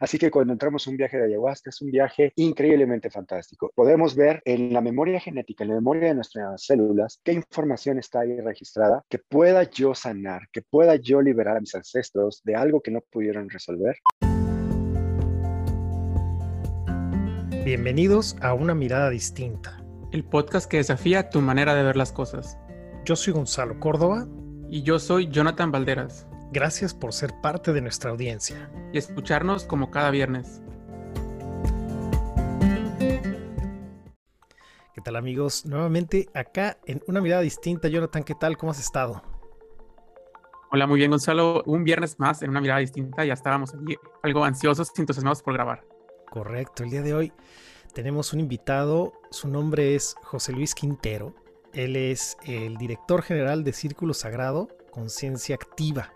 [0.00, 3.72] Así que cuando entramos a un viaje de ayahuasca es un viaje increíblemente fantástico.
[3.74, 8.20] Podemos ver en la memoria genética, en la memoria de nuestras células, qué información está
[8.20, 12.80] ahí registrada, que pueda yo sanar, que pueda yo liberar a mis ancestros de algo
[12.80, 13.96] que no pudieron resolver.
[17.64, 19.82] Bienvenidos a Una Mirada Distinta.
[20.12, 22.56] El podcast que desafía tu manera de ver las cosas.
[23.04, 24.28] Yo soy Gonzalo Córdoba.
[24.70, 26.28] Y yo soy Jonathan Valderas.
[26.50, 28.70] Gracias por ser parte de nuestra audiencia.
[28.92, 30.62] Y escucharnos como cada viernes.
[34.94, 35.66] ¿Qué tal amigos?
[35.66, 37.88] Nuevamente acá en una mirada distinta.
[37.88, 38.56] Jonathan, ¿qué tal?
[38.56, 39.22] ¿Cómo has estado?
[40.72, 41.62] Hola, muy bien Gonzalo.
[41.66, 43.26] Un viernes más en una mirada distinta.
[43.26, 45.84] Ya estábamos allí algo ansiosos, entusiasmados por grabar.
[46.30, 46.82] Correcto.
[46.82, 47.32] El día de hoy
[47.92, 49.12] tenemos un invitado.
[49.30, 51.34] Su nombre es José Luis Quintero.
[51.74, 56.14] Él es el director general de Círculo Sagrado Conciencia Activa.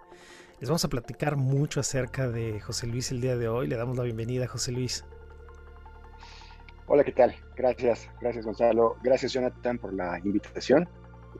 [0.63, 3.67] Les vamos a platicar mucho acerca de José Luis el día de hoy.
[3.67, 5.05] Le damos la bienvenida a José Luis.
[6.87, 7.35] Hola, ¿qué tal?
[7.57, 8.97] Gracias, gracias Gonzalo.
[9.03, 10.89] Gracias Jonathan por la invitación.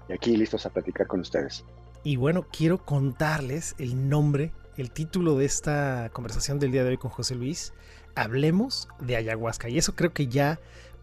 [0.09, 1.65] Y aquí listos a platicar con ustedes.
[2.03, 6.99] Y bueno, quiero contarles el nombre, el título de esta conversación del día de hoy
[6.99, 7.75] con José Luis.
[8.17, 9.69] Hablemos de ayahuasca.
[9.69, 10.59] Y eso creo que ya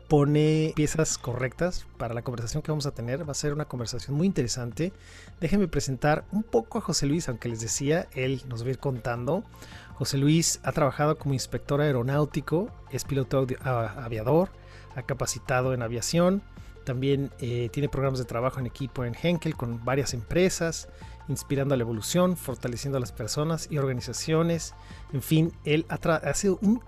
[0.10, 3.28] pone piezas correctas para la conversación que vamos a tener.
[3.28, 4.92] Va a ser una conversación muy interesante.
[5.40, 8.80] Déjenme presentar un poco a José Luis, aunque les decía, él nos va a ir
[8.80, 9.44] contando.
[9.94, 14.50] José Luis ha trabajado como inspector aeronáutico, es piloto aviador,
[14.96, 16.42] ha capacitado en aviación,
[16.86, 20.90] también eh, tiene programas de trabajo en equipo en Henkel con varias empresas,
[21.28, 24.74] inspirando la evolución, fortaleciendo a las personas y organizaciones.
[25.14, 26.82] En fin, él ha, ha sido un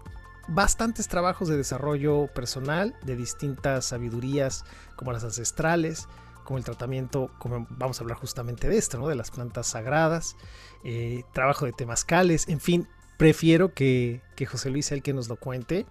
[0.47, 6.07] bastantes trabajos de desarrollo personal de distintas sabidurías como las ancestrales,
[6.43, 9.07] como el tratamiento, como vamos a hablar justamente de esto, ¿no?
[9.07, 10.35] de las plantas sagradas,
[10.83, 15.29] eh, trabajo de temazcales, en fin, prefiero que, que José Luis sea el que nos
[15.29, 15.85] lo cuente,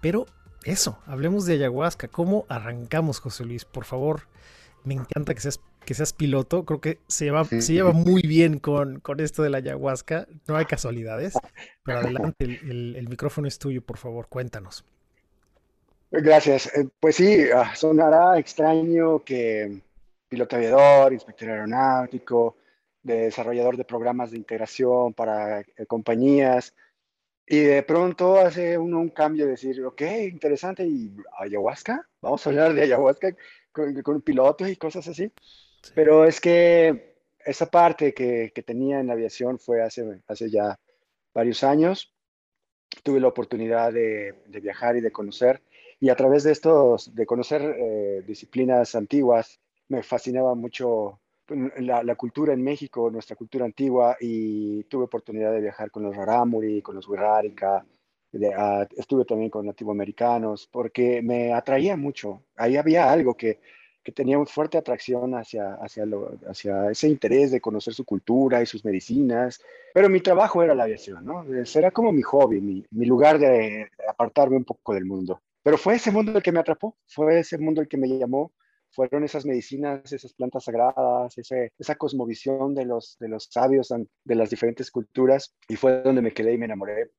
[0.00, 0.26] pero
[0.64, 3.64] eso, hablemos de ayahuasca, ¿cómo arrancamos José Luis?
[3.64, 4.28] Por favor,
[4.84, 8.58] me encanta que seas que seas piloto, creo que se lleva, se lleva muy bien
[8.58, 10.26] con, con, esto de la ayahuasca.
[10.46, 11.32] No hay casualidades.
[11.82, 14.84] Pero adelante, el, el, micrófono es tuyo, por favor, cuéntanos.
[16.10, 16.66] Gracias.
[16.76, 19.80] Eh, pues sí, ah, sonará extraño que
[20.28, 22.56] piloto aviador, inspector aeronáutico,
[23.02, 26.74] desarrollador de programas de integración para eh, compañías,
[27.46, 32.08] y de pronto hace uno un cambio de decir, ok, interesante, ¿y ayahuasca?
[32.20, 33.36] Vamos a hablar de ayahuasca
[33.70, 35.30] con, con pilotos y cosas así.
[35.94, 40.78] Pero es que esa parte que, que, tenía en la aviación fue hace, hace ya
[41.32, 42.12] varios años.
[43.02, 45.62] Tuve la oportunidad de, de viajar y de conocer.
[46.00, 52.14] Y a través de estos, de conocer eh, disciplinas antiguas, me fascinaba mucho pues, la,
[52.16, 56.96] cultura en México, nuestra cultura antigua, y tuve oportunidad de viajar con los Rarámuri, con
[56.96, 57.86] los Wixárika,
[58.32, 62.42] de, uh, estuve también con nativoamericanos, porque me atraía mucho.
[62.56, 63.60] Ahí había algo que,
[64.06, 66.04] que tenía una fuerte atracción hacia, hacia,
[66.48, 69.60] hacia ese interés de conocer su cultura y sus medicinas,
[69.92, 71.44] pero mi trabajo era la aviación, ¿no?
[71.74, 75.42] Era como mi hobby, mi, mi lugar de apartarme un poco del mundo.
[75.60, 78.52] Pero fue ese mundo el que me atrapó, fue ese mundo el que me llamó,
[78.92, 83.92] fueron esas medicinas, esas plantas sagradas, ese, esa cosmovisión de los, de los sabios
[84.22, 87.10] de las diferentes culturas, y fue donde me quedé y me enamoré.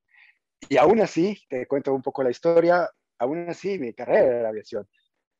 [0.69, 4.87] Y aún así, te cuento un poco la historia, aún así mi carrera era aviación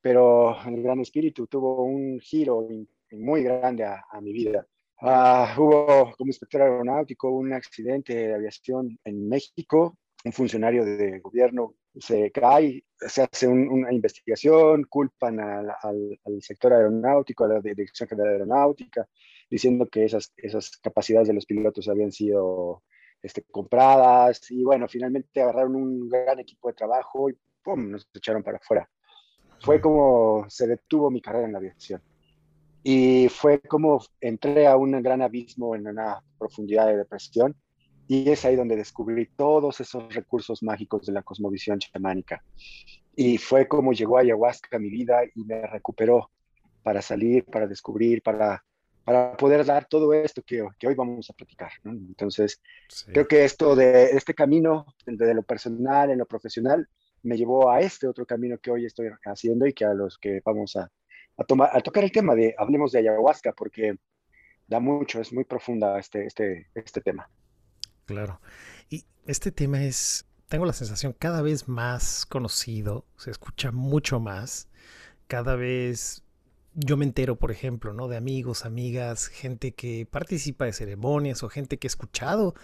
[0.08, 2.66] pero el Gran Espíritu tuvo un giro
[3.10, 4.66] muy grande a, a mi vida.
[5.02, 11.74] Uh, hubo como inspector aeronáutico un accidente de aviación en México, un funcionario de gobierno
[11.94, 17.60] se cae, se hace un, una investigación, culpan al, al, al, sector aeronáutico, a la
[17.60, 19.06] Dirección General de Aeronáutica,
[19.50, 22.82] diciendo que esas, esas capacidades de los pilotos habían sido
[23.20, 27.90] este, compradas y bueno, finalmente agarraron un gran equipo de trabajo y ¡pum!
[27.90, 28.88] nos echaron para afuera
[29.60, 32.00] fue como se detuvo mi carrera en la aviación.
[32.82, 37.54] Y fue como entré a un gran abismo en una profundidad de depresión
[38.06, 42.42] y es ahí donde descubrí todos esos recursos mágicos de la cosmovisión chamánica.
[43.14, 46.30] Y fue como llegó ayahuasca a mi vida y me recuperó
[46.82, 48.64] para salir, para descubrir, para,
[49.04, 51.72] para poder dar todo esto que, que hoy vamos a platicar.
[51.82, 51.90] ¿no?
[51.90, 53.12] Entonces, sí.
[53.12, 56.88] creo que esto de este camino, de lo personal en lo profesional,
[57.22, 60.40] me llevó a este otro camino que hoy estoy haciendo y que a los que
[60.44, 60.90] vamos a,
[61.46, 63.96] tomar, tocar el tema de, hablemos de ayahuasca, porque
[64.66, 67.28] da mucho, es muy profunda este, este, este tema.
[68.04, 68.40] Claro.
[68.88, 74.68] Y este tema es, tengo la sensación, cada vez más conocido, se escucha mucho más,
[75.26, 76.22] cada vez
[76.74, 78.08] yo me entero, por ejemplo, ¿no?
[78.08, 82.54] De amigos, amigas, gente que participa de ceremonias o gente que he escuchado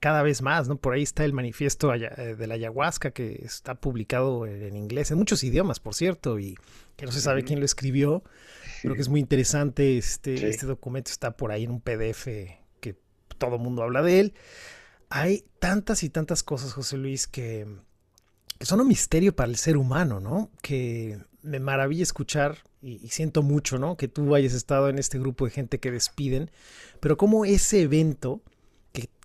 [0.00, 0.76] cada vez más, ¿no?
[0.76, 5.18] Por ahí está el manifiesto eh, de la ayahuasca que está publicado en inglés, en
[5.18, 6.56] muchos idiomas, por cierto, y
[6.96, 8.22] que no se sabe quién lo escribió.
[8.82, 9.98] Creo que es muy interesante.
[9.98, 12.26] Este, este documento está por ahí en un PDF
[12.80, 12.96] que
[13.38, 14.34] todo el mundo habla de él.
[15.08, 17.66] Hay tantas y tantas cosas, José Luis, que,
[18.58, 20.50] que son un misterio para el ser humano, ¿no?
[20.62, 23.96] Que me maravilla escuchar y, siento mucho, ¿no?
[23.96, 26.50] Que tú hayas estado en este grupo de gente que despiden,
[27.00, 28.42] pero como ese evento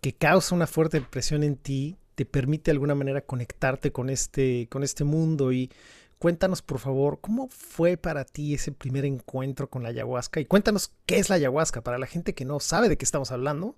[0.02, 4.68] que, causa una fuerte impresión en ti te permite de alguna manera conectarte con este,
[4.70, 5.72] con este mundo y
[6.20, 10.94] cuéntanos por favor cómo fue para ti ese primer encuentro con la ayahuasca y cuéntanos
[11.06, 13.76] qué es la ayahuasca para la gente que no sabe de qué estamos hablando.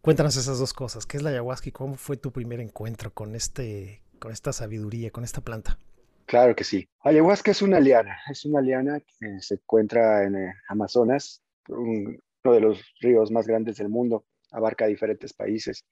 [0.00, 3.34] Cuéntanos esas dos cosas, qué es la ayahuasca y cómo fue tu primer encuentro con
[3.34, 5.78] este con esta sabiduría, con esta planta.
[6.26, 6.88] Claro que sí.
[7.00, 12.60] Ayahuasca es una liana, es una liana que se encuentra en eh, Amazonas, uno de
[12.60, 15.84] los ríos más grandes del mundo, abarca diferentes países.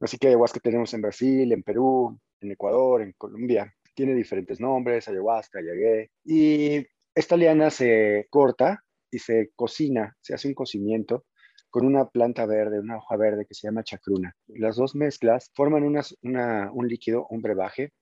[0.00, 3.72] Así que ayahuasca tenemos en Brasil, en Perú, en Ecuador, en Colombia.
[3.94, 6.10] Tiene diferentes nombres, ayahuasca, ayagué.
[6.24, 11.24] Y esta liana se corta y se cocina, se hace un cocimiento
[11.70, 14.34] con una planta verde, una hoja verde que se llama chacruna.
[14.46, 17.92] Las dos mezclas forman un líquido, un brebaje,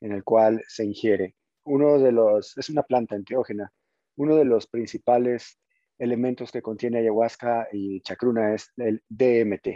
[0.00, 1.36] en el cual se ingiere.
[1.64, 3.72] Uno de los, es una planta enteógena,
[4.16, 5.58] uno de los principales
[5.98, 9.68] elementos que contiene ayahuasca y chacruna es el DMT,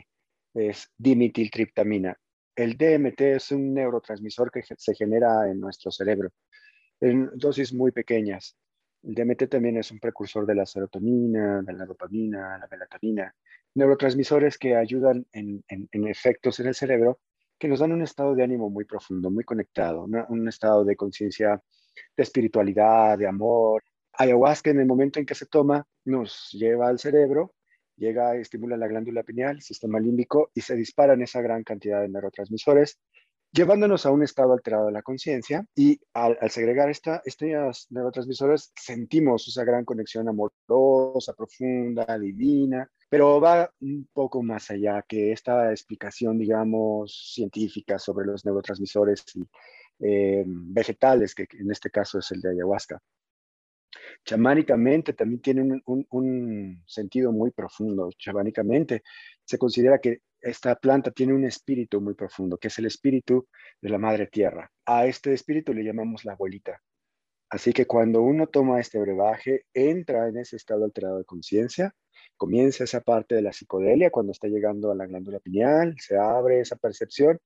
[0.54, 2.16] es dimetiltriptamina.
[2.54, 6.30] El DMT es un neurotransmisor que se genera en nuestro cerebro
[7.00, 8.56] en dosis muy pequeñas.
[9.02, 13.34] El DMT también es un precursor de la serotonina, de la dopamina, la melatonina,
[13.74, 17.20] neurotransmisores que ayudan en, en efectos en el cerebro
[17.58, 21.62] que nos dan un estado de ánimo muy profundo, muy conectado, un estado de conciencia,
[22.16, 23.82] de espiritualidad, de amor.
[24.18, 27.54] Ayahuasca en el momento en que se toma nos lleva al cerebro,
[27.96, 32.98] llega, estimula la glándula pineal, sistema límbico y se disparan esa gran cantidad de neurotransmisores
[33.56, 39.48] llevándonos a un estado alterado de la conciencia y al, segregar esta, estos neurotransmisores sentimos
[39.48, 46.38] esa gran conexión amorosa, profunda, divina, pero va un poco más allá que esta explicación,
[46.38, 49.44] digamos, científica sobre los neurotransmisores y,
[50.00, 53.00] eh, vegetales, que en este caso es el de ayahuasca.
[54.25, 58.11] Chamánicamente también tiene un, sentido muy profundo.
[58.19, 59.03] Chamánicamente
[59.44, 63.49] se considera que esta planta tiene un espíritu muy profundo, que es el espíritu
[63.81, 64.70] de la madre tierra.
[64.85, 66.81] A este espíritu le llamamos la abuelita.
[67.49, 71.94] Así que cuando uno toma este brebaje, entra en ese estado alterado de conciencia,
[72.37, 76.61] comienza esa parte de la psicodelia cuando está llegando a la glándula pineal, se abre
[76.61, 77.38] esa percepción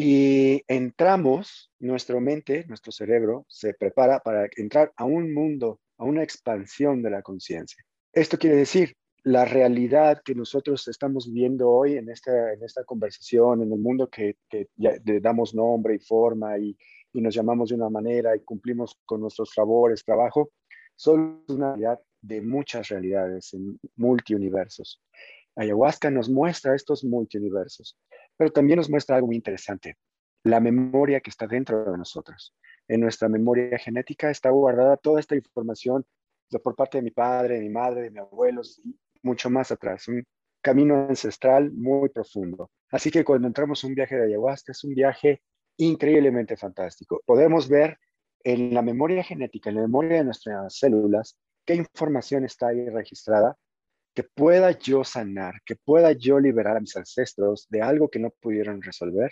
[0.00, 6.22] y entramos, nuestra mente, nuestro cerebro se prepara para entrar a un mundo, a una
[6.22, 7.84] expansión de la conciencia.
[8.12, 13.60] Esto quiere decir la realidad que nosotros estamos viviendo hoy en esta, en esta conversación,
[13.60, 16.78] en el mundo que, que le damos nombre y forma y,
[17.12, 20.52] y, nos llamamos de una manera y cumplimos con nuestros favores, trabajo,
[20.94, 25.02] son una realidad de muchas realidades, en multiuniversos.
[25.56, 27.98] Ayahuasca nos muestra estos multiuniversos,
[28.38, 29.98] pero también nos muestra algo muy interesante,
[30.44, 32.54] la memoria que está dentro de nosotros.
[32.86, 36.06] En nuestra memoria genética está guardada toda esta información
[36.62, 38.80] por parte de mi padre, de mi madre, de mis abuelos,
[39.22, 40.24] mucho más atrás, un
[40.62, 42.70] camino ancestral muy profundo.
[42.90, 45.42] Así que cuando entramos en un viaje de ayahuasca es un viaje
[45.76, 47.20] increíblemente fantástico.
[47.26, 47.98] Podemos ver
[48.44, 51.36] en la memoria genética, en la memoria de nuestras células,
[51.66, 53.56] qué información está ahí registrada
[54.18, 58.30] que pueda yo sanar, que pueda yo liberar a mis ancestros de algo que no
[58.30, 59.30] pudieron resolver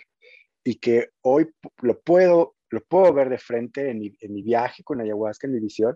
[0.63, 1.49] y que hoy
[1.81, 5.55] lo puedo, lo puedo ver de frente en mi, en mi viaje con ayahuasca, en
[5.55, 5.93] mi visión,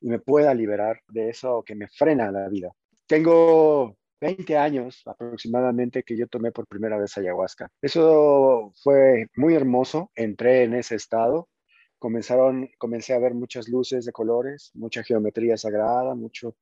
[0.00, 2.72] y me pueda liberar de eso que me frena la vida.
[3.06, 7.68] Tengo 20 años aproximadamente que yo tomé por primera vez ayahuasca.
[7.82, 10.12] Eso fue muy hermoso.
[10.14, 11.50] Entré en ese estado.
[11.98, 16.56] Comenzaron, comencé a ver muchas luces de colores, mucha geometría sagrada, mucho,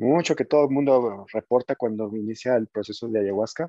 [0.00, 3.68] mucho que todo el mundo reporta cuando inicia el proceso de ayahuasca.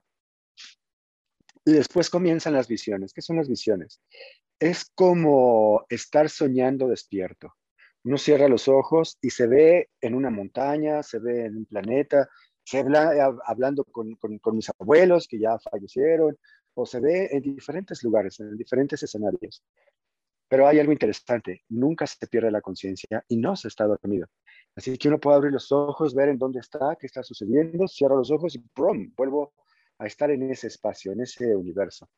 [1.66, 3.14] Y después comienzan las visiones.
[3.14, 4.02] ¿Qué son las visiones?
[4.60, 7.54] Es como estar soñando despierto.
[8.04, 12.30] Uno cierra los ojos y se ve en una montaña, se ve en un planeta,
[12.64, 12.98] se ve
[13.46, 16.38] hablando con, con, mis abuelos que ya fallecieron,
[16.74, 19.64] o se ve en diferentes lugares, en diferentes escenarios.
[20.48, 24.28] Pero hay algo interesante, nunca se pierde la conciencia y no se está dormido.
[24.76, 28.18] Así que uno puede abrir los ojos, ver en dónde está, qué está sucediendo, cierro
[28.18, 29.14] los ojos y ¡prum!
[29.16, 29.54] vuelvo
[29.98, 32.10] a estar en ese espacio, en ese universo.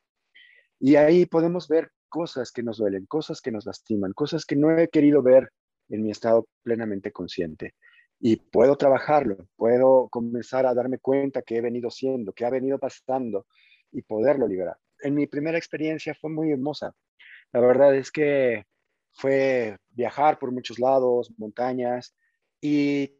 [0.80, 4.78] Y ahí podemos ver cosas que nos duelen, cosas que nos lastiman, cosas que no
[4.78, 5.50] he querido ver
[5.90, 7.74] en mi estado plenamente consciente.
[8.20, 12.80] Y puedo trabajarlo, puedo comenzar a darme cuenta que he venido siendo, que ha venido
[12.80, 13.46] pasando.
[13.96, 14.78] y poderlo liberar.
[15.02, 16.96] En mi primera experiencia fue muy hermosa.
[17.52, 18.66] La verdad es que
[19.12, 22.16] fue viajar por muchos lados, montañas,
[22.66, 23.20] y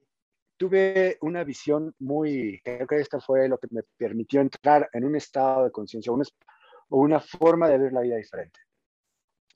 [0.56, 5.18] tuve una visión muy, creo que esta fue lo que me permitió entrar en un
[5.18, 8.62] estado de conciencia o una forma de ver la vida diferente.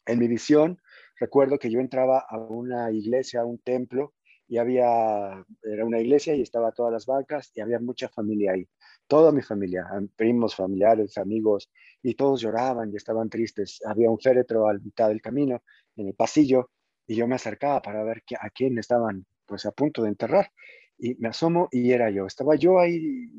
[0.05, 0.77] En mi visión,
[1.17, 4.13] recuerdo que yo entraba a una iglesia, a un templo,
[4.49, 8.67] y había, era una iglesia y estaba todas las bancas y había mucha familia ahí,
[9.07, 11.71] toda mi familia, primos, familiares, amigos,
[12.03, 13.79] y todos lloraban y estaban tristes.
[13.85, 15.63] Había un féretro al mitad del camino,
[15.95, 16.71] en el pasillo,
[17.07, 20.51] y yo me acercaba para ver a quién estaban pues a punto de enterrar.
[20.97, 22.25] Y me asomo y era yo.
[22.25, 23.31] Estaba yo ahí,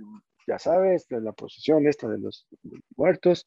[0.46, 2.46] ya sabes, en la posición esta de los
[2.96, 3.46] muertos,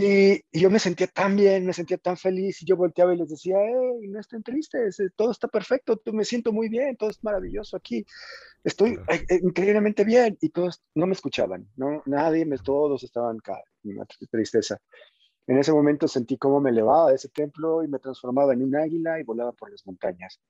[0.00, 3.30] y, yo me sentía tan bien, me sentía tan feliz y yo volteaba y les
[3.30, 7.22] decía, hey, no estén tristes, eh, todo está perfecto, me siento muy bien, todo es
[7.24, 8.06] maravilloso aquí,
[8.62, 13.38] estoy eh, eh, increíblemente bien y todos no me escuchaban, no, nadie, me, todos estaban
[13.82, 14.78] en una tristeza.
[15.48, 18.76] En ese momento sentí cómo me elevaba de ese templo y me transformaba en un
[18.76, 20.40] águila y volaba por las montañas.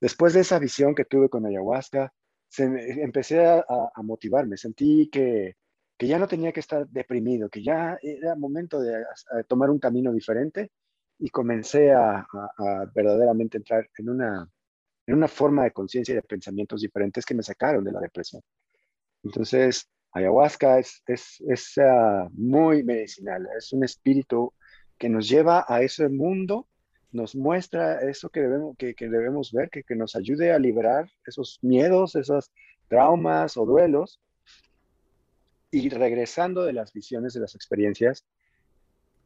[0.00, 2.12] Después de esa visión que tuve con ayahuasca,
[2.48, 3.64] se empecé a,
[4.02, 5.56] motivarme, sentí que
[6.00, 9.04] que ya no tenía que estar deprimido, que ya era momento de,
[9.46, 10.70] tomar un camino diferente
[11.18, 12.26] y comencé a,
[12.94, 14.50] verdaderamente entrar en una,
[15.06, 18.40] en una forma de conciencia y de pensamientos diferentes que me sacaron de la depresión.
[19.22, 24.54] Entonces, ayahuasca es, es, es ah, muy medicinal, es un espíritu
[24.96, 26.66] que nos lleva a ese mundo,
[27.12, 31.58] nos muestra eso que debemos, que, debemos ver, que, que nos ayude a liberar esos
[31.62, 32.52] miedos, esos
[32.88, 34.20] traumas o duelos
[35.70, 38.24] y regresando de las visiones, de las experiencias,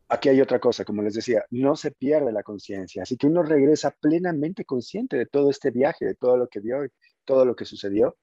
[0.08, 3.42] aquí hay otra cosa, como les decía, no se pierde la conciencia, así que uno
[3.42, 6.86] regresa plenamente consciente de todo este viaje, de todo lo que vio
[7.24, 8.16] todo lo que sucedió.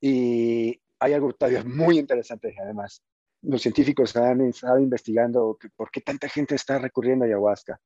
[0.00, 3.02] Y hay algo todavía muy interesante, además.
[3.42, 7.80] Los científicos han estado investigando por qué tanta gente está recurriendo a ayahuasca.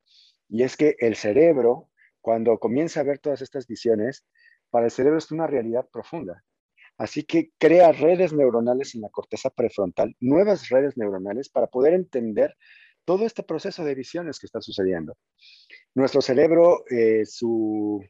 [0.49, 1.89] Y es que el cerebro,
[2.21, 4.27] cuando comienza a ver todas estas visiones,
[4.71, 6.45] para el cerebro es una realidad profunda.
[6.99, 12.57] Así que crea redes neuronales en la corteza prefrontal, nuevas redes neuronales para poder entender
[13.05, 15.15] todo este proceso de visiones que está sucediendo.
[15.95, 18.03] Nuestro cerebro, eh, su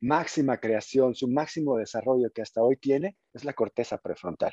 [0.00, 4.52] máxima creación, su máximo desarrollo que hasta hoy tiene es la corteza prefrontal,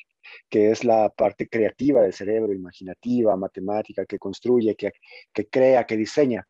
[0.49, 4.93] que es la parte creativa del cerebro, imaginativa, matemática, que construye, que,
[5.33, 6.47] que crea, que diseña.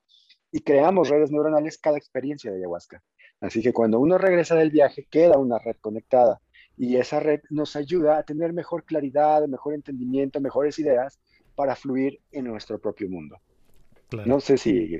[0.53, 3.03] Y creamos redes neuronales cada experiencia de ayahuasca.
[3.41, 6.39] Así que cuando uno regresa del viaje, queda una red conectada
[6.77, 11.19] y esa red nos ayuda a tener mejor claridad, mejor entendimiento, mejores ideas
[11.55, 13.37] para fluir en nuestro propio mundo.
[14.25, 14.99] No sé si,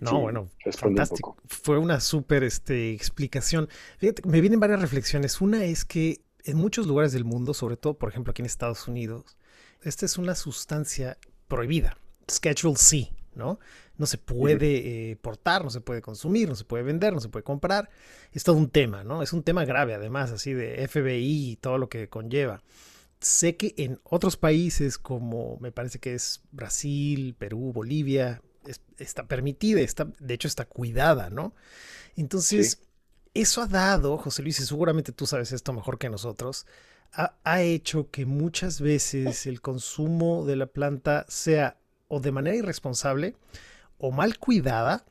[0.00, 1.36] no, bueno, fantástico.
[1.46, 3.68] Fue una súper este, explicación.
[3.98, 5.40] Fíjate, me vienen varias reflexiones.
[5.40, 8.86] Una es que en muchos lugares del mundo, sobre todo, por ejemplo, aquí en Estados
[8.86, 9.36] Unidos,
[9.82, 11.98] esta es una sustancia prohibida,
[12.30, 13.60] Schedule C, ¿no?
[13.98, 17.28] no se puede eh, portar, no se puede consumir, no se puede vender, no se
[17.28, 17.88] puede comprar.
[18.32, 19.22] Es todo un tema, ¿no?
[19.22, 22.62] Es un tema grave además, así de FBI y todo lo que conlleva.
[23.20, 28.42] Sé que en otros países como me parece que es Brasil, Perú, Bolivia,
[28.98, 31.54] está permitida, está, de hecho está cuidada, ¿no?
[32.16, 32.82] Entonces,
[33.32, 36.66] eso ha dado, José Luis, y seguramente tú sabes esto mejor que nosotros,
[37.12, 41.78] ha, ha hecho que muchas veces el consumo de la planta sea
[42.08, 43.34] o de manera irresponsable
[43.98, 45.04] o mal cuidada,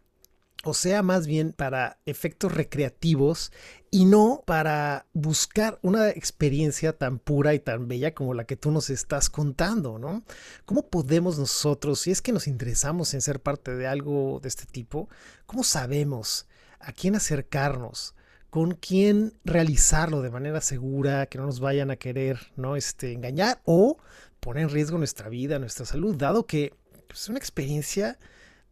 [0.63, 3.51] o sea, más bien para efectos recreativos
[3.91, 8.71] y no para buscar una experiencia tan pura y tan bella como la que tú
[8.71, 10.23] nos estás contando, ¿no?
[10.65, 14.65] ¿Cómo podemos nosotros, si es que nos interesamos en ser parte de algo de este
[14.65, 15.07] tipo,
[15.45, 16.47] cómo sabemos
[16.79, 18.15] a quién acercarnos?
[18.55, 22.77] con quién realizarlo de manera segura, que no nos vayan a querer ¿no?
[22.77, 23.97] este, engañar o
[24.39, 26.73] poner en riesgo nuestra vida, nuestra salud, dado que
[27.07, 28.17] pues, es una experiencia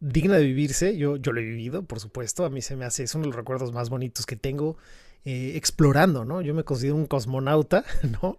[0.00, 0.96] digna de vivirse.
[0.96, 2.44] Yo, yo lo he vivido, por supuesto.
[2.44, 4.76] A mí se me hace, es uno de los recuerdos más bonitos que tengo
[5.26, 6.42] eh, explorando, ¿no?
[6.42, 7.84] Yo me considero un cosmonauta,
[8.22, 8.38] ¿no?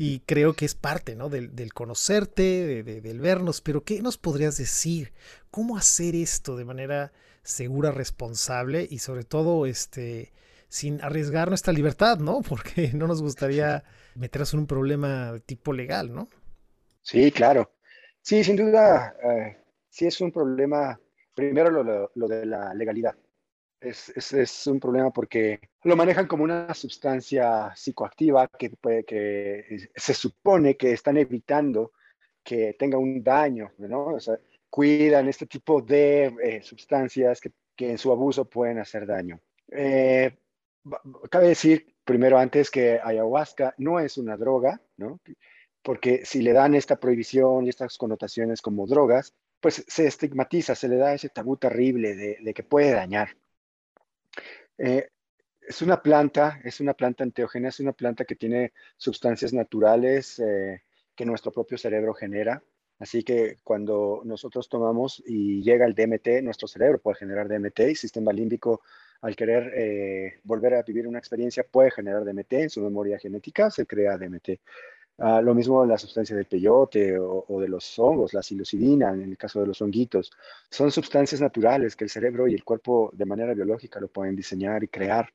[0.00, 1.28] Y creo que es parte, ¿no?
[1.28, 3.60] Del, conocerte, del vernos.
[3.60, 5.12] Pero, ¿qué nos podrías decir?
[5.52, 7.12] ¿Cómo hacer esto de manera
[7.44, 10.32] segura, responsable y sobre todo, este,
[10.68, 12.42] sin arriesgar nuestra libertad, ¿no?
[12.48, 13.84] Porque no nos gustaría
[14.16, 16.28] meternos en un problema de tipo legal, ¿no?
[17.02, 17.70] Sí, claro.
[18.26, 19.16] Sí, sin duda.
[19.22, 19.56] Eh,
[19.88, 20.98] sí es un problema,
[21.32, 23.14] primero lo, de la legalidad.
[23.80, 30.12] Es, es, un problema porque lo manejan como una sustancia psicoactiva que, puede, que se
[30.12, 31.92] supone que están evitando
[32.42, 34.06] que tenga un daño, ¿no?
[34.06, 34.36] O sea,
[34.68, 39.38] cuidan este tipo de eh, sustancias que, que, en su abuso pueden hacer daño.
[39.70, 40.36] Eh,
[41.30, 45.20] cabe decir primero antes que ayahuasca no es una droga, ¿no?
[45.86, 50.88] Porque si le dan esta prohibición y estas connotaciones como drogas, pues se estigmatiza, se
[50.88, 53.36] le da ese tabú terrible de, que puede dañar.
[54.78, 55.06] Eh,
[55.60, 60.82] es una planta, es una planta enteógena, es una planta que tiene sustancias naturales eh,
[61.14, 62.64] que nuestro propio cerebro genera.
[62.98, 67.94] Así que cuando nosotros tomamos y llega el DMT, nuestro cerebro puede generar DMT y
[67.94, 68.82] sistema límbico,
[69.20, 73.70] al querer eh, volver a vivir una experiencia, puede generar DMT en su memoria genética,
[73.70, 74.58] se crea DMT.
[75.18, 79.38] Ah, lo mismo la sustancia del peyote o, de los hongos, la psilocibina, en el
[79.38, 80.30] caso de los honguitos.
[80.70, 84.84] Son sustancias naturales que el cerebro y el cuerpo de manera biológica lo pueden diseñar
[84.84, 85.30] y crear.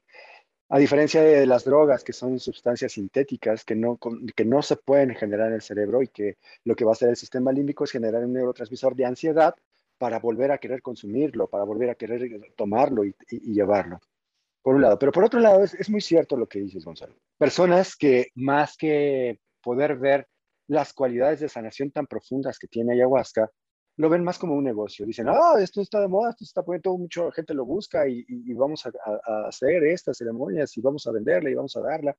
[0.69, 3.97] A diferencia de las drogas, que son sustancias sintéticas que no,
[4.35, 7.09] que no se pueden generar en el cerebro y que lo que va a hacer
[7.09, 9.55] el sistema límbico es generar un neurotransmisor de ansiedad
[9.97, 13.99] para volver a querer consumirlo, para volver a querer tomarlo y, llevarlo.
[14.61, 14.99] Por un lado.
[14.99, 17.15] Pero por otro lado, es, es muy cierto lo que dices, Gonzalo.
[17.37, 20.27] Personas que más que poder ver
[20.67, 23.49] las cualidades de sanación tan profundas que tiene ayahuasca,
[23.97, 25.05] lo ven más como un negocio.
[25.05, 28.85] Dicen, ah, esto está de moda, esto está poniendo mucha gente lo busca y, vamos
[28.85, 32.15] a, hacer estas ceremonias y vamos a venderla y vamos a darla.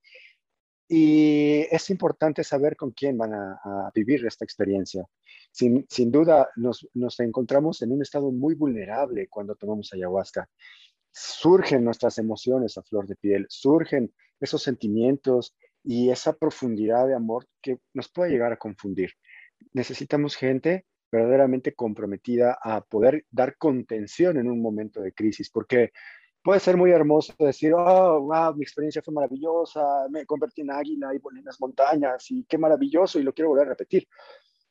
[0.89, 5.07] Y es importante saber con quién van a, vivir esta experiencia.
[5.51, 10.49] Sin, sin duda, nos, nos, encontramos en un estado muy vulnerable cuando tomamos ayahuasca.
[11.11, 17.47] Surgen nuestras emociones a flor de piel, surgen esos sentimientos, y esa profundidad de amor
[17.61, 19.11] que nos puede llegar a confundir.
[19.73, 25.93] Necesitamos gente verdaderamente comprometida a poder dar contención en un momento de crisis, porque
[26.43, 31.15] puede ser muy hermoso decir, oh, wow, mi experiencia fue maravillosa, me convertí en águila
[31.15, 34.09] y volé en las montañas y qué maravilloso y lo quiero volver a repetir.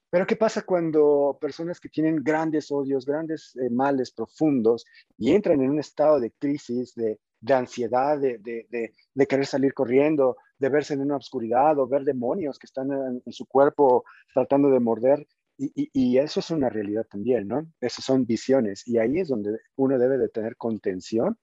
[0.10, 4.84] Pero ¿qué pasa cuando personas que tienen grandes odios, grandes eh, males profundos
[5.18, 9.74] y entran en un estado de crisis, de, de ansiedad, de, de, de, querer salir
[9.74, 12.92] corriendo, de verse en una oscuridad o ver demonios que están
[13.26, 15.28] en, su cuerpo tratando de morder.
[15.58, 17.68] Y, y, eso es una realidad también, ¿no?
[17.82, 18.88] Esas son visiones.
[18.88, 21.38] Y ahí es donde uno debe de tener contención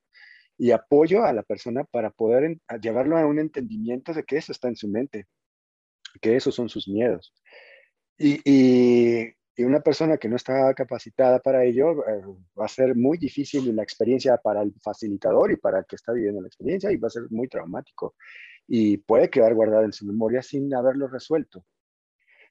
[0.56, 4.68] y apoyo a la persona para poder llevarlo a un entendimiento de que eso está
[4.68, 5.26] en su mente,
[6.20, 7.32] que esos son sus miedos.
[8.18, 12.22] Y, y, y una persona que no está capacitada para ello, eh,
[12.56, 16.12] va a ser muy difícil la experiencia para el facilitador y para el que está
[16.12, 18.14] viviendo la experiencia y va a ser muy traumático
[18.68, 21.64] y puede quedar guardado en su memoria sin haberlo resuelto.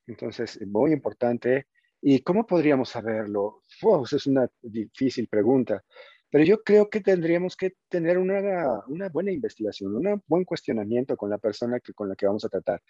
[0.06, 1.68] Entonces, muy importante.
[2.02, 3.64] ¿Y cómo podríamos saberlo?
[4.12, 5.86] es una difícil pregunta,
[6.30, 11.30] pero yo creo que tendríamos que tener una, una buena investigación, un buen cuestionamiento con
[11.30, 12.82] la persona que, con la que vamos a tratar.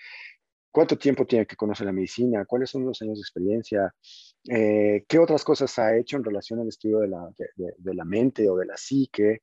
[0.71, 2.45] ¿Cuánto tiempo tiene que conocer la medicina?
[2.45, 3.93] ¿Cuáles son los años de experiencia?
[4.49, 8.49] Eh, ¿Qué otras cosas ha hecho en relación al estudio de la, de, la mente
[8.49, 9.41] o de la psique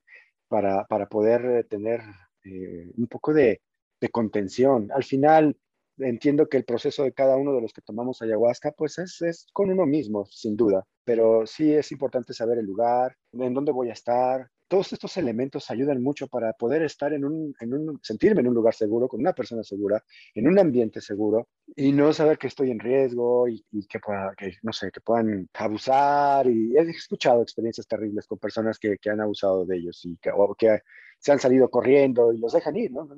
[0.49, 2.01] para, para poder eh, tener
[2.45, 3.63] eh, un poco de,
[4.01, 4.91] de, contención?
[4.93, 5.57] Al final,
[5.99, 9.47] entiendo que el proceso de cada uno de los que tomamos ayahuasca, pues es, es
[9.53, 13.91] con uno mismo, sin duda, pero sí es importante saber el lugar, en dónde voy
[13.91, 18.41] a estar, todos estos elementos ayudan mucho para poder estar en un, en un, sentirme
[18.41, 20.03] en un lugar seguro, con una persona segura,
[20.35, 24.55] en un ambiente seguro y no saber que estoy en riesgo y, que, pueda, que,
[24.63, 26.47] no sé, que puedan abusar.
[26.47, 30.31] Y he escuchado experiencias terribles con personas que, que han abusado de ellos y que,
[30.35, 30.81] o que
[31.19, 33.09] se han salido corriendo y los dejan ir, ¿no?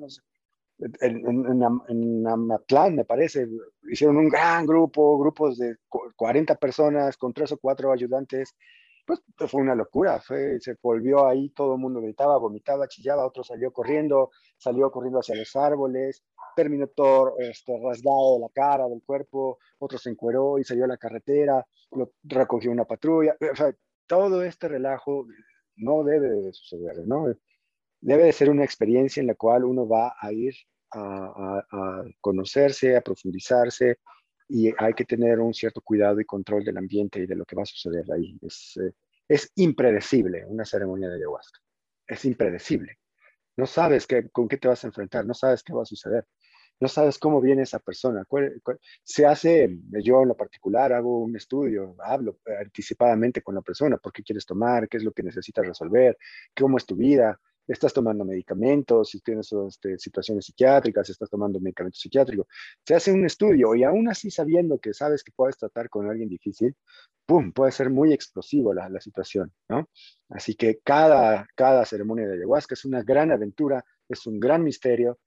[0.79, 3.47] en, en, en, Amatlán, me parece,
[3.89, 5.77] hicieron un gran grupo, grupos de
[6.15, 8.55] 40 personas con tres o cuatro ayudantes
[9.07, 13.71] pues fue una locura, se volvió ahí, todo el mundo gritaba, vomitaba, chillaba, otro salió
[13.71, 16.25] corriendo, salió corriendo hacia los árboles,
[16.57, 20.89] terminó todo este, rasgado de la cara, del cuerpo, otro se encueró y salió a
[20.89, 23.37] la carretera, lo recogió una patrulla,
[24.07, 25.25] todo este relajo
[25.77, 27.27] no debe de suceder, ¿no?
[28.01, 30.53] Debe de ser una experiencia en la cual uno va a ir
[30.91, 31.63] a
[32.19, 33.99] conocerse, a profundizarse,
[34.49, 37.55] y hay que tener un cierto cuidado y control del ambiente y de lo que
[37.55, 38.37] va a suceder ahí.
[38.41, 38.93] Es, eh,
[39.27, 41.59] es impredecible una ceremonia de ayahuasca.
[42.07, 42.97] Es impredecible.
[43.57, 46.25] No sabes qué, con qué te vas a enfrentar, no sabes qué va a suceder,
[46.79, 48.23] no sabes cómo viene esa persona.
[49.03, 54.13] se hace, yo en lo particular hago un estudio, hablo anticipadamente con la persona, por
[54.13, 56.17] qué quieres tomar, qué es lo que necesitas resolver,
[56.55, 61.97] cómo es tu vida, estás tomando medicamentos, si tienes este, situaciones psiquiátricas, estás tomando medicamento
[61.97, 62.47] psiquiátrico.
[62.85, 66.29] Se hace un estudio y aún así sabiendo que sabes que puedes tratar con alguien
[66.29, 66.75] difícil,
[67.25, 69.89] ¡pum!, puede ser muy explosivo la, la situación, ¿no?
[70.29, 75.19] Así que cada, cada ceremonia de ayahuasca es una gran aventura, es un gran misterio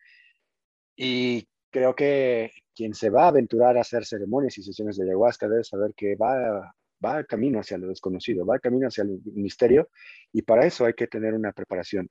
[0.97, 5.49] y creo que quien se va a aventurar a hacer ceremonias y sesiones de ayahuasca
[5.49, 6.75] debe saber que va
[7.05, 9.89] va camino hacia lo desconocido, va camino hacia el misterio
[10.33, 12.09] y para eso hay que tener una preparación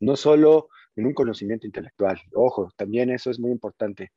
[0.00, 4.12] no solo en un conocimiento intelectual, ojo, también eso es muy importante,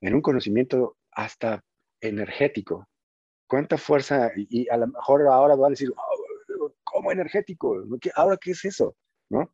[0.00, 1.64] en un conocimiento hasta
[2.00, 2.86] energético.
[3.46, 4.30] ¿Cuánta fuerza?
[4.36, 7.82] Y, a lo mejor ahora van a decir, oh, ¿cómo energético?
[8.14, 8.94] ¿Ahora qué es eso?
[9.30, 9.52] ¿No?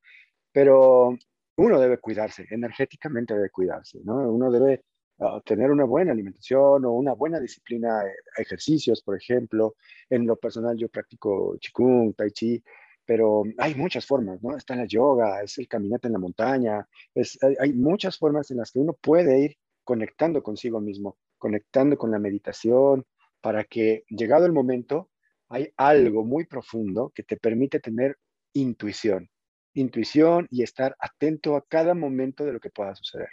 [0.52, 1.16] Pero
[1.56, 4.16] uno debe cuidarse, energéticamente debe cuidarse, ¿no?
[4.30, 4.84] Uno debe
[5.20, 9.76] ah, tener una buena alimentación o una buena disciplina, eh, ejercicios, por ejemplo.
[10.10, 12.62] En lo personal yo practico Qigong, Tai Chi,
[13.06, 14.56] pero hay muchas formas, ¿no?
[14.56, 18.72] Está la yoga, es el caminate en la montaña, es, hay, muchas formas en las
[18.72, 23.04] que uno puede ir conectando consigo mismo, conectando con la meditación,
[23.40, 25.10] para que llegado el momento,
[25.48, 28.16] hay algo muy profundo que te permite tener
[28.54, 29.28] intuición,
[29.74, 33.28] intuición y estar atento a cada momento de lo que pueda suceder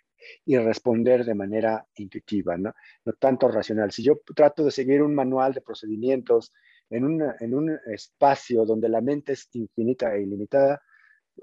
[0.46, 2.74] y responder de manera intuitiva, ¿no?
[3.06, 3.92] no tanto racional.
[3.92, 6.54] Si yo trato de seguir un manual de procedimientos
[6.92, 10.82] en, en un espacio donde la mente es infinita e ilimitada,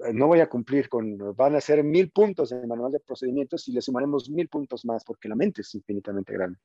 [0.05, 2.99] eh, no voy a cumplir con, van a ser mil puntos en el manual de
[2.99, 6.59] procedimientos y le sumaremos mil puntos más porque la mente es infinitamente grande.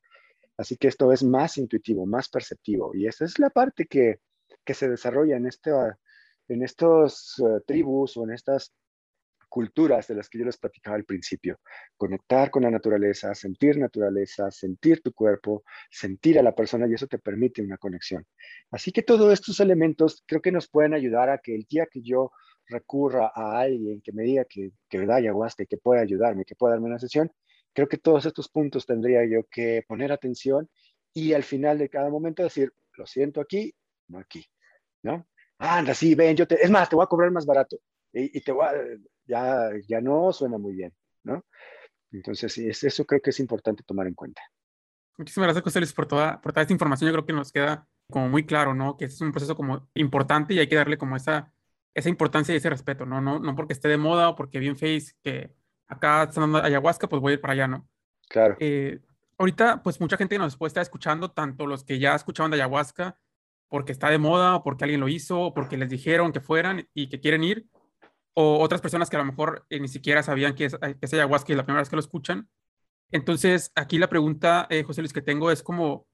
[0.57, 4.20] Así que esto es más intuitivo, más perceptivo y esa es la parte que,
[4.64, 5.73] que se desarrolla en, este,
[6.49, 8.73] en estos uh, tribus o en estas
[9.55, 11.61] culturas de las que yo les platicaba al principio.
[11.97, 17.07] Conectar con la naturaleza, sentir naturaleza, sentir tu cuerpo, sentir a la persona y eso
[17.07, 18.27] te permite una conexión.
[18.73, 22.03] Así que todos estos elementos creo que nos pueden ayudar a que el día que
[22.03, 22.33] yo
[22.67, 26.57] recurra a alguien que me diga que, que da ayahuasca y que puede ayudarme, que
[26.57, 27.31] puede darme una sesión,
[27.73, 30.69] creo que todos estos puntos tendría yo que poner atención
[31.12, 33.73] y al final de cada momento decir, lo siento aquí,
[34.09, 34.45] no aquí,
[35.05, 35.29] ¿no?
[35.59, 37.79] Anda, sí, ven, yo es más, te voy a cobrar más barato
[38.14, 38.53] y, te
[39.27, 41.45] ya, ya no suena muy bien, ¿no?
[42.11, 44.43] Entonces, es, eso creo que es importante tomar en cuenta.
[45.17, 47.09] Muchísimas gracias, José Luis, por toda, por toda esta información.
[47.09, 48.97] Yo creo que nos queda como muy claro, ¿no?
[48.97, 51.53] Que es un proceso como importante y hay que darle como esa,
[51.95, 53.21] esa importancia y ese respeto, ¿no?
[53.21, 55.55] No, no porque esté de moda o porque bien face que
[55.87, 57.89] acá están dando ayahuasca, pues voy a ir para allá, ¿no?
[58.29, 58.57] Claro.
[58.59, 59.01] Eh,
[59.39, 63.19] ahorita, pues mucha gente nos puede estar escuchando, tanto los que ya escuchaban de ayahuasca
[63.69, 66.89] porque está de moda o porque alguien lo hizo o porque les dijeron que fueran
[66.95, 67.67] y que quieren ir,
[68.35, 71.14] o otras personas que a lo mejor eh, ni siquiera sabían que es, que es
[71.14, 72.49] ayahuasca y es la primera vez que lo escuchan.
[73.11, 76.07] Entonces, aquí la pregunta, eh, José Luis, que tengo es como,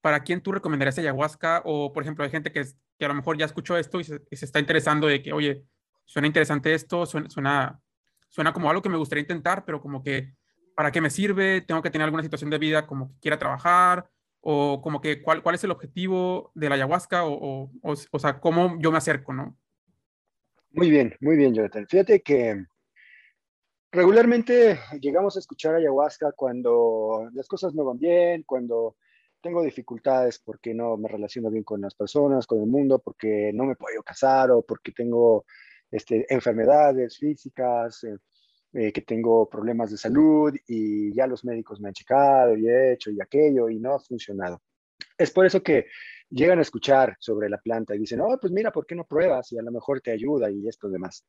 [0.00, 1.62] ¿para quién tú recomendarías ayahuasca?
[1.64, 2.64] O, por ejemplo, hay gente que,
[2.98, 5.64] que a lo mejor ya escuchó esto y se, está interesando de que, oye,
[6.04, 7.80] suena interesante esto, suena, suena,
[8.28, 10.34] suena, como algo que me gustaría intentar, pero como que,
[10.76, 11.62] ¿para qué me sirve?
[11.62, 14.08] ¿Tengo que tener alguna situación de vida como que quiera trabajar?
[14.40, 17.24] O como que, ¿cuál, cuál es el objetivo de la ayahuasca?
[17.24, 19.56] O, o, o, o sea, ¿cómo yo me acerco, no?
[20.76, 21.86] Muy bien, muy bien, Jonathan.
[21.88, 22.66] Fíjate que
[23.90, 28.96] regularmente llegamos a escuchar ayahuasca cuando las cosas no van bien, cuando
[29.40, 33.64] tengo dificultades porque no me relaciono bien con las personas, con el mundo, porque no
[33.64, 35.46] me puedo casar o porque tengo
[35.90, 38.18] este, enfermedades físicas, eh,
[38.74, 42.92] eh, que tengo problemas de salud y ya los médicos me han checado y he
[42.92, 44.60] hecho y aquello y no ha funcionado.
[45.18, 45.86] Es por eso que
[46.28, 49.52] llegan a escuchar sobre la planta y dicen, oh, pues mira, ¿por qué no pruebas?
[49.52, 51.24] Y a lo mejor te ayuda y esto demás.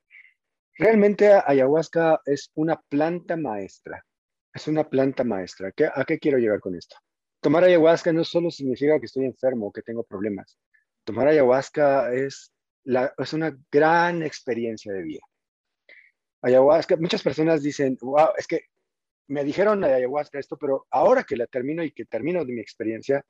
[0.78, 4.04] Realmente ayahuasca es una planta maestra.
[4.54, 5.72] Es una planta maestra.
[5.94, 6.98] ¿A qué quiero llegar con esto?
[7.42, 10.58] Tomar ayahuasca no solo significa que estoy enfermo o que tengo problemas.
[11.04, 12.52] Tomar ayahuasca es,
[12.84, 15.22] la, es una gran experiencia de vida.
[16.42, 18.62] Ayahuasca, muchas personas dicen, wow, es que
[19.28, 23.24] me dijeron ayahuasca esto, pero ahora que la termino y que termino de mi experiencia,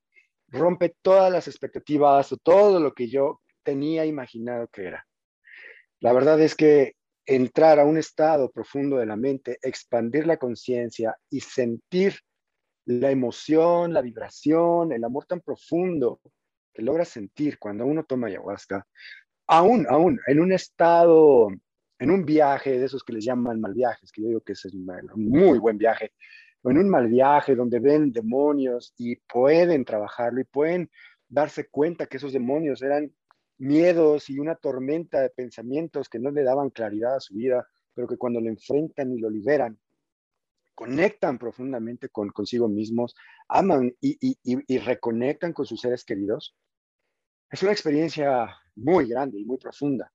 [0.50, 5.08] rompe todas las expectativas o todo lo que yo tenía imaginado que era.
[6.00, 6.94] La verdad es que
[7.26, 12.20] entrar a un estado profundo de la mente, expandir la conciencia y sentir
[12.86, 16.22] la emoción, la vibración, el amor tan profundo
[16.74, 18.88] que logra sentir cuando uno toma ayahuasca,
[19.48, 21.50] aún, aún en un estado,
[22.00, 24.64] en un viaje de esos que les llaman mal viajes, que yo digo que es
[24.66, 26.14] un muy buen viaje,
[26.64, 30.90] en un mal viaje donde ven demonios y pueden trabajarlo y pueden
[31.28, 33.12] darse cuenta que esos demonios eran
[33.58, 38.08] miedos y una tormenta de pensamientos que no le daban claridad a su vida, pero
[38.08, 39.80] que cuando lo enfrentan y lo liberan,
[40.76, 43.16] conectan profundamente con consigo mismos,
[43.48, 46.56] aman y, y reconectan con sus seres queridos,
[47.50, 50.12] es una experiencia muy grande y muy profunda.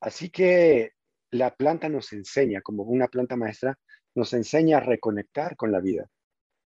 [0.00, 0.92] Así que
[1.30, 3.78] la planta nos enseña, como una planta maestra,
[4.14, 6.08] nos enseña a reconectar con la vida,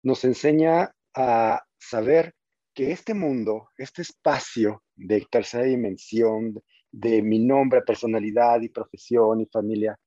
[0.02, 2.34] nos enseña a saber
[2.74, 9.46] que este mundo, este espacio de tercera dimensión, de mi nombre, personalidad y profesión y
[9.46, 9.98] familia,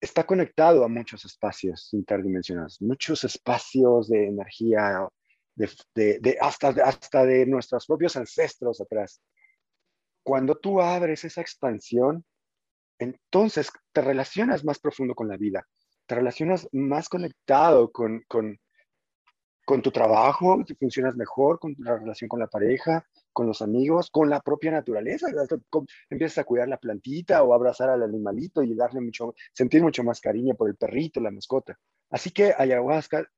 [0.00, 5.08] está conectado a muchos espacios interdimensionales, muchos espacios de energía,
[5.54, 9.20] de, hasta, hasta de nuestros propios ancestros atrás.
[10.22, 12.24] Cuando tú abres esa expansión,
[12.98, 15.66] entonces te relacionas más profundo con la vida,
[16.06, 18.58] te relacionas más conectado con, con,
[19.82, 24.40] tu trabajo, funcionas mejor con la relación con la pareja, con los amigos, con la
[24.40, 25.26] propia naturaleza.
[26.08, 30.20] Empiezas a cuidar la plantita o abrazar al animalito y darle mucho, sentir mucho más
[30.20, 31.76] cariño por el perrito, la mascota.
[32.10, 33.28] Así que ayahuasca,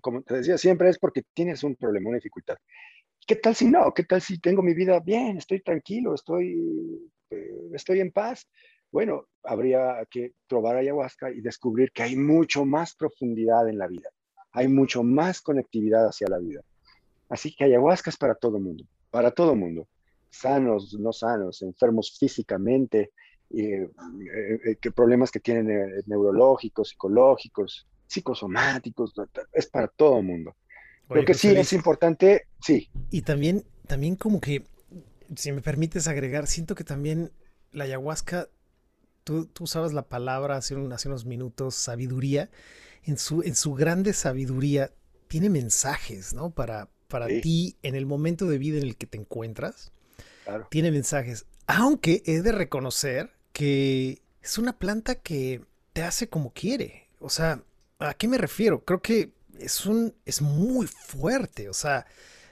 [0.00, 2.56] como te decía siempre, es porque tienes un problema, una dificultad.
[3.24, 3.92] ¿Qué tal si no?
[3.94, 8.48] ¿Qué tal si tengo mi vida bien, estoy tranquilo, estoy, eh, estoy en paz?
[8.90, 14.10] Bueno, habría que probar ayahuasca y descubrir que hay mucho más profundidad en la vida,
[14.52, 16.62] hay mucho más conectividad hacia la vida.
[17.28, 19.88] Así que ayahuasca es para todo mundo, para todo mundo,
[20.30, 23.10] sanos, no sanos, enfermos físicamente,
[23.50, 23.88] eh,
[24.64, 29.12] eh, que problemas que tienen neurológicos, psicológicos, psicosomáticos,
[29.52, 30.54] es para todo mundo.
[31.08, 32.88] Lo que sí es importante, sí.
[33.10, 34.64] Y también, también como que,
[35.36, 37.30] si me permites agregar, siento que también
[37.72, 38.48] la ayahuasca,
[39.26, 42.48] tú, tú usabas la palabra hace, hace unos minutos, sabiduría,
[43.04, 44.92] en su, en su grande sabiduría
[45.28, 46.50] tiene mensajes, ¿no?
[46.50, 49.92] Para, para ti en el momento de vida en el que te encuentras.
[50.70, 51.46] Tiene mensajes.
[51.66, 57.08] Aunque he de reconocer que es una planta que te hace como quiere.
[57.18, 57.64] O sea,
[57.98, 58.84] ¿A qué me refiero?
[58.84, 62.06] Creo que es un es muy fuerte, o sea,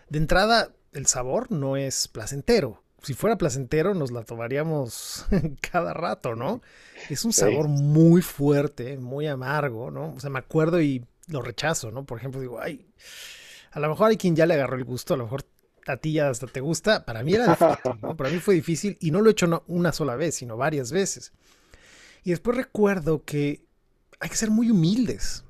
[0.09, 2.83] de entrada el sabor no es placentero.
[3.05, 5.27] Si fuera placentero nos la tomaríamos
[5.73, 6.63] cada rato, ¿no?
[7.11, 10.15] Es un sabor muy fuerte, muy amargo, ¿no?
[10.15, 12.05] O sea, me acuerdo y lo rechazo, ¿no?
[12.05, 12.87] Por ejemplo, digo, ay,
[13.73, 15.45] a lo mejor hay quien ya le agarró el gusto, a lo mejor
[15.87, 17.05] a ti ya hasta te gusta.
[17.05, 18.17] Para mí era difícil, ¿no?
[18.17, 21.33] Para mí fue difícil y no lo he hecho una sola vez, sino varias veces.
[22.23, 23.67] Y después recuerdo que
[24.21, 25.45] hay que ser muy humildes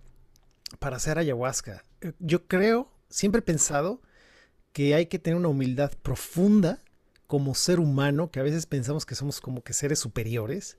[0.81, 1.85] para hacer ayahuasca.
[2.01, 4.03] Eh, yo creo, siempre he pensado
[4.73, 6.81] que hay que tener una humildad profunda
[7.27, 10.77] como ser humano, que a veces pensamos que somos como que seres superiores,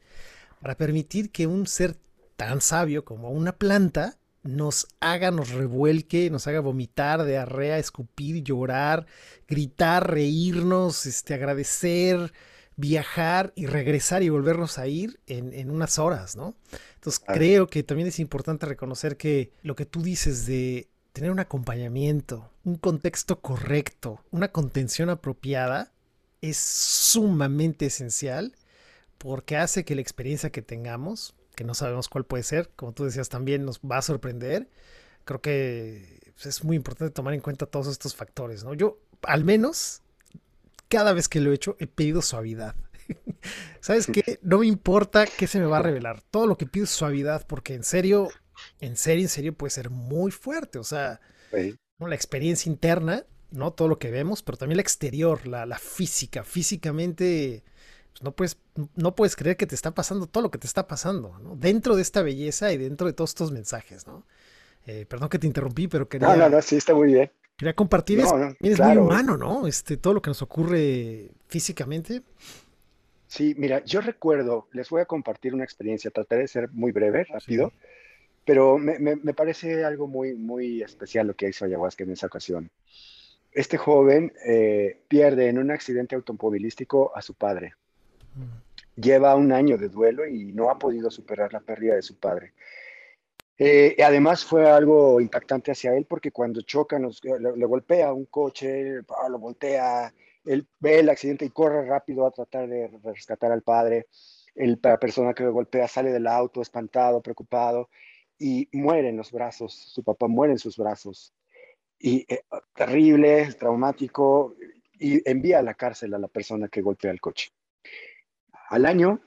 [0.61, 1.97] para permitir que un ser
[2.35, 9.07] tan sabio como una planta nos haga, nos revuelque, nos haga vomitar, diarrea, escupir, llorar,
[9.47, 12.31] gritar, reírnos, este, agradecer,
[12.75, 16.55] viajar y regresar y volvernos a ir en, unas horas, ¿no?
[16.95, 21.39] Entonces creo que también es importante reconocer que lo que tú dices de tener un
[21.39, 25.91] acompañamiento, un contexto correcto, una contención apropiada,
[26.49, 28.55] es sumamente esencial
[29.17, 33.05] porque hace que la experiencia que tengamos, que no sabemos cuál puede ser, como tú
[33.05, 34.69] decías también, nos va a sorprender.
[35.23, 38.73] Creo que es muy importante tomar en cuenta todos estos factores, ¿no?
[38.73, 40.01] Yo, al menos,
[40.89, 42.75] cada vez que lo he hecho he pedido suavidad.
[43.79, 44.39] ¿Sabes qué?
[44.41, 46.21] No me importa qué se me va a revelar.
[46.31, 48.29] Todo lo que pido es suavidad, porque en serio,
[48.79, 50.79] en serio, en serio puede ser muy fuerte.
[50.79, 53.25] O sea, la experiencia interna,
[53.55, 53.73] ¿no?
[53.73, 56.43] Todo lo que vemos, pero también la exterior, la, la física.
[56.43, 57.63] Físicamente,
[58.11, 58.57] pues no, puedes,
[58.95, 61.55] no puedes creer que te está pasando todo lo que te está pasando, ¿no?
[61.55, 64.25] Dentro de esta belleza y dentro de todos estos mensajes, ¿no?
[64.87, 66.29] Eh, perdón que te interrumpí, pero quería...
[66.29, 67.31] No, no, no, sí, está muy bien.
[67.57, 69.65] Quería compartir es muy humano, ¿no?
[69.65, 72.21] Este, todo lo que nos ocurre físicamente.
[73.27, 77.23] Sí, mira, yo recuerdo, les voy a compartir una experiencia, trataré de ser muy breve,
[77.23, 77.73] rápido,
[78.45, 82.69] pero me, me, parece algo muy, muy especial lo que hizo Ayahuasca en esa ocasión.
[83.55, 87.75] Este joven eh, pierde en un accidente automovilístico a su padre.
[88.97, 92.51] Lleva un año de duelo y no ha podido superar la pérdida de su padre.
[93.57, 99.29] Eh, además fue algo impactante hacia él porque cuando choca, le, golpea un coche, ah,
[99.29, 100.13] lo voltea,
[100.43, 104.07] él ve el accidente y corre rápido a tratar de rescatar al padre.
[104.53, 107.89] El, la persona que lo golpea sale del auto espantado, preocupado
[108.37, 109.73] y muere en los brazos.
[109.73, 111.33] Su papá muere en sus brazos.
[111.99, 114.55] Y eh, terrible, traumático,
[114.99, 117.51] y envía a la cárcel a la persona que golpea el coche.
[118.69, 119.21] Al año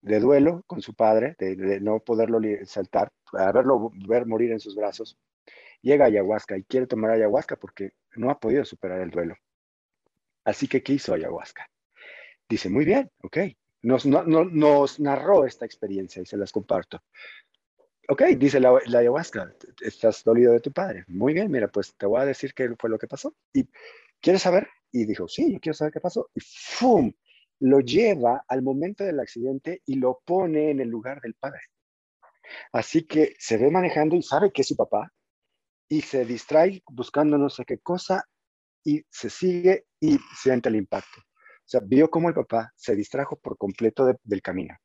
[0.00, 4.74] de duelo con su padre, de, no poderlo saltar, a verlo ver morir en sus
[4.74, 5.18] brazos,
[5.82, 9.36] llega ayahuasca y quiere tomar ayahuasca porque no ha podido superar el duelo.
[10.44, 11.70] Así que, ¿qué hizo ayahuasca?
[12.48, 13.38] Dice, muy bien, ok.
[13.82, 17.02] Nos narró esta experiencia y se las comparto.
[18.10, 21.04] Ok, dice la, ayahuasca, estás dolido de tu padre.
[21.06, 23.36] Muy bien, mira, pues te voy a decir qué fue lo que pasó.
[23.52, 23.68] ¿Y
[24.20, 24.66] quieres saber?
[24.90, 26.28] Y dijo, sí, yo quiero saber qué pasó.
[26.34, 27.12] Y ¡fum!
[27.60, 31.60] lo lleva al momento del accidente y lo pone en el lugar del padre.
[32.72, 35.12] Así que se ve manejando y sabe que es su papá
[35.88, 38.24] y se distrae buscando no sé qué cosa
[38.82, 41.20] y se sigue y siente el impacto.
[41.20, 44.76] O sea, vio cómo el papá se distrajo por completo del camino.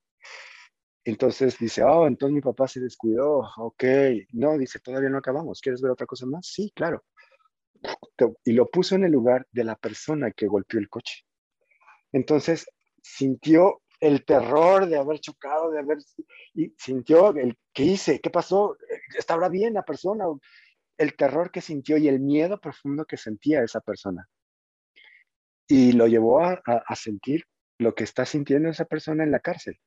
[1.06, 3.84] Entonces dice, oh, entonces mi papá se descuidó, ok.
[4.34, 6.48] No, dice, todavía no acabamos, ¿quieres ver otra cosa más?
[6.48, 7.06] Sí, claro.
[8.44, 11.24] Y lo puso en el lugar de la persona que golpeó el coche.
[12.12, 12.66] Entonces
[13.02, 16.00] sintió el terror de haber chocado, de haber,
[16.54, 18.20] y sintió el, ¿qué hice?
[18.20, 18.76] ¿Qué pasó?
[19.18, 20.26] ¿Estará bien la persona?
[20.98, 24.28] el terror que sintió y el miedo profundo que sentía esa persona.
[25.68, 26.62] Y lo llevó a,
[26.96, 27.46] sentir
[27.80, 29.80] lo que está sintiendo esa persona en la cárcel.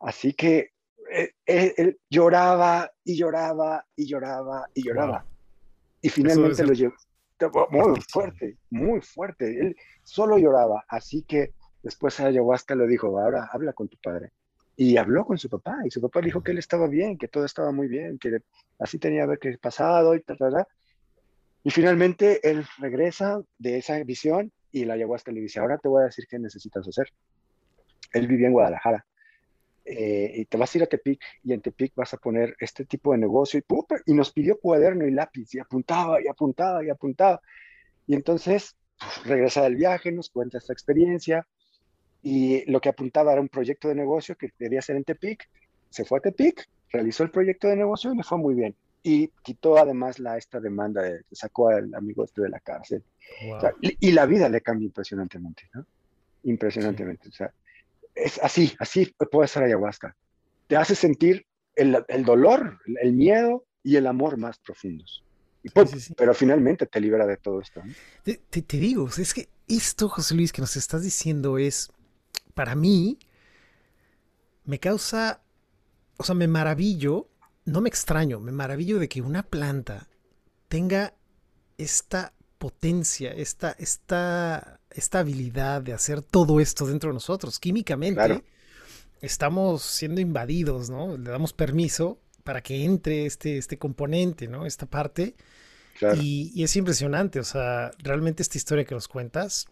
[0.00, 0.72] Así que
[1.10, 5.24] eh, eh, él, lloraba y lloraba y lloraba y lloraba.
[6.00, 6.94] Y finalmente lo llevó
[7.70, 9.60] muy fuerte, muy fuerte.
[9.60, 10.84] Él solo lloraba.
[10.88, 14.32] Así que después ayahuasca lo dijo, ahora habla con tu padre.
[14.76, 17.44] Y habló con su papá y su papá dijo que él estaba bien, que todo
[17.44, 18.38] estaba muy bien, que
[18.78, 20.66] así tenía que haber pasado y tal, tal,
[21.64, 26.02] Y finalmente él regresa de esa visión y la ayahuasca le dice, ahora te voy
[26.02, 27.08] a decir qué necesitas hacer.
[28.12, 29.04] Él vivía en Guadalajara.
[29.90, 32.84] Eh, y te vas a ir a Tepic y en Tepic vas a poner este
[32.84, 36.90] tipo de negocio y, y nos pidió cuaderno y lápiz y apuntaba y apuntaba y
[36.90, 37.40] apuntaba.
[38.06, 41.46] Y entonces pues, regresa del viaje, nos cuenta esta experiencia
[42.22, 45.48] y lo que apuntaba era un proyecto de negocio que debía ser en Tepic.
[45.88, 48.74] Se fue a Tepic, realizó el proyecto de negocio y le fue muy bien.
[49.02, 53.02] Y quitó además la, esta demanda, de, sacó al amigo este de la cárcel.
[53.80, 55.86] y, la vida le cambió impresionantemente, ¿no?
[56.42, 57.28] Impresionantemente.
[57.28, 57.52] O sea,
[58.18, 60.16] es así, así puede ser ayahuasca.
[60.66, 65.24] Te hace sentir el, el dolor, el miedo y el amor más profundos.
[66.16, 67.82] Pero finalmente te libera de todo esto.
[68.22, 71.90] Te, te, te, digo, es que esto, José Luis, que nos estás diciendo es
[72.54, 73.18] para mí
[74.64, 75.42] me causa,
[76.16, 77.28] o sea, me maravillo,
[77.64, 80.08] no me extraño, me maravillo de que una planta
[80.68, 81.14] tenga
[81.78, 87.58] esta potencia, esta, esta, esta habilidad de hacer todo esto dentro de nosotros.
[87.58, 88.44] Químicamente
[89.20, 91.16] estamos siendo invadidos, ¿no?
[91.16, 94.66] Le damos permiso para que entre este, este componente, ¿no?
[94.66, 95.36] Esta parte.
[96.20, 99.66] Y, y, es impresionante, o sea, realmente esta historia que nos cuentas,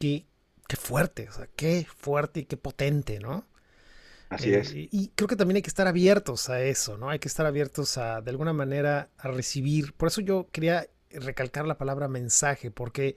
[0.00, 0.26] que,
[0.66, 3.46] qué fuerte, o sea, qué fuerte y qué potente, ¿no?
[4.28, 4.72] Así es.
[4.72, 7.10] Eh, y creo que también hay que estar abiertos a eso, ¿no?
[7.10, 9.92] Hay que estar abiertos a, de alguna manera, a recibir.
[9.94, 13.16] Por eso yo quería recalcar la palabra mensaje, porque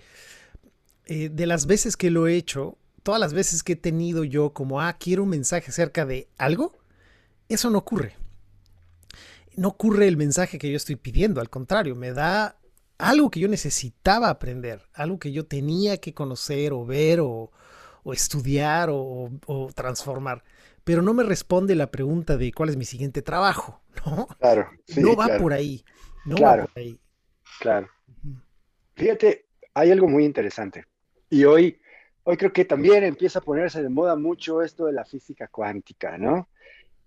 [1.05, 4.53] eh, de las veces que lo he hecho, todas las veces que he tenido yo
[4.53, 6.77] como, ah, quiero un mensaje acerca de algo,
[7.49, 8.15] eso no ocurre.
[9.55, 12.57] No ocurre el mensaje que yo estoy pidiendo, al contrario, me da
[12.97, 17.51] algo que yo necesitaba aprender, algo que yo tenía que conocer o ver o,
[18.05, 19.29] estudiar o,
[19.75, 20.43] transformar.
[20.83, 24.27] Pero no me responde la pregunta de cuál es mi siguiente trabajo, ¿no?
[24.39, 24.69] Claro.
[24.95, 25.83] no va por ahí.
[26.25, 26.99] No va por ahí.
[27.61, 27.89] Claro.
[28.95, 29.45] Fíjate,
[29.75, 30.85] hay algo muy interesante.
[31.29, 31.79] Y hoy,
[32.23, 36.17] hoy creo que también empieza a ponerse de moda mucho esto de la física cuántica,
[36.17, 36.49] ¿no?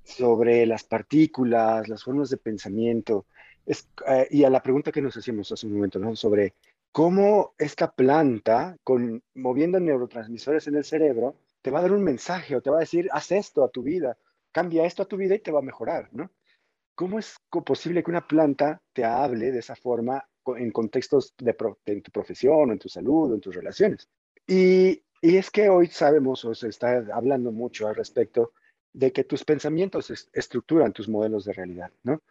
[0.04, 3.26] Sobre las partículas, las formas de pensamiento.
[3.66, 6.14] Eh, y a la pregunta que nos hacíamos hace un momento, ¿no?
[6.14, 6.54] Sobre
[6.92, 12.54] cómo esta planta, con, moviendo neurotransmisores en el cerebro, te va a dar un mensaje
[12.54, 14.16] o te va a decir, haz esto a tu vida,
[14.52, 16.30] cambia esto a tu vida y te va a mejorar, ¿no?
[16.94, 20.24] ¿Cómo es posible que una planta te hable de esa forma
[20.57, 21.54] en contextos de,
[22.00, 24.09] tu profesión, en tu salud, en tus relaciones?
[24.46, 28.52] Y, y, es que hoy sabemos, o se está hablando mucho al respecto,
[28.92, 32.22] de que tus pensamientos estructuran tus modelos de realidad, ¿no?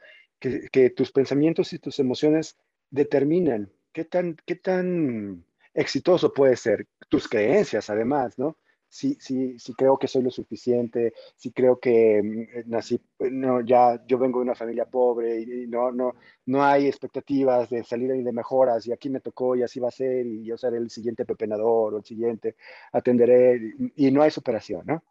[0.71, 2.57] que, tus pensamientos y tus emociones
[2.89, 8.57] determinan qué tan, qué tan exitoso puede ser, tus creencias además, ¿no?
[8.93, 13.01] Si, si, si creo que soy lo suficiente, si creo que mm, nací,
[13.31, 16.13] no, ya yo vengo de una familia pobre y, no, no,
[16.45, 19.91] no hay expectativas de salir de mejoras y aquí me tocó y así va a
[19.91, 22.55] ser y yo seré el siguiente pepenador o el siguiente
[22.91, 25.03] atenderé y, y no hay superación, ¿no?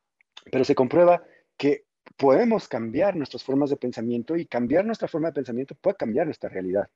[0.49, 1.25] Pero se comprueba
[1.57, 6.27] que podemos cambiar nuestras formas de pensamiento y cambiar nuestra forma de pensamiento puede cambiar
[6.27, 6.89] nuestra realidad.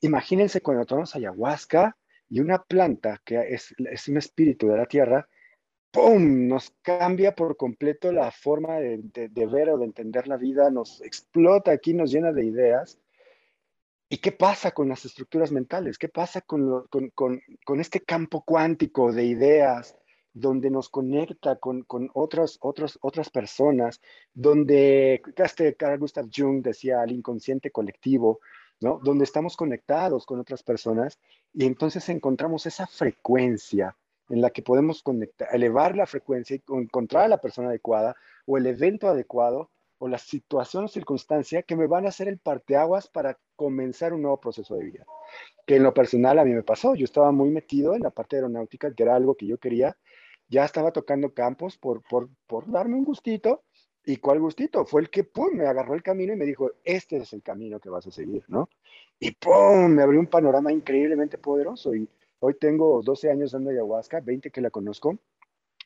[0.00, 1.96] Imagínense cuando tomamos ayahuasca
[2.28, 5.28] y una planta que es, es un espíritu de la tierra,
[5.96, 6.46] ¡pum!
[6.46, 11.70] Nos cambia por completo la forma de, ver o de entender la vida, nos explota
[11.70, 12.98] aquí, nos llena de ideas.
[14.10, 15.96] ¿Y qué pasa con las estructuras mentales?
[15.96, 16.86] ¿Qué pasa con,
[17.80, 19.96] este campo cuántico de ideas,
[20.34, 22.58] donde nos conecta con, otras,
[23.32, 24.02] personas,
[24.34, 28.40] donde este Carl Gustav Jung decía el inconsciente colectivo,
[28.80, 29.00] ¿no?
[29.02, 31.18] donde estamos conectados con otras personas
[31.54, 33.96] y entonces encontramos esa frecuencia
[34.28, 38.16] en la que podemos conectar, elevar la frecuencia y encontrar a la persona adecuada
[38.46, 42.38] o el evento adecuado o la situación o circunstancia que me van a hacer el
[42.38, 45.06] parteaguas para comenzar un nuevo proceso de vida.
[45.66, 48.36] Que en lo personal a mí me pasó, yo estaba muy metido en la parte
[48.36, 49.96] aeronáutica, que era algo que yo quería,
[50.48, 53.62] ya estaba tocando campos por, por, por darme un gustito.
[54.08, 54.84] ¿Y cuál gustito?
[54.84, 57.80] Fue el que, pum, me agarró el camino y me dijo, este es el camino
[57.80, 58.68] que vas a seguir, ¿no?
[59.18, 61.92] Y pum, me abrió un panorama increíblemente poderoso.
[61.92, 62.08] Y
[62.40, 65.18] hoy tengo 12 años dando ayahuasca, 20 que la conozco.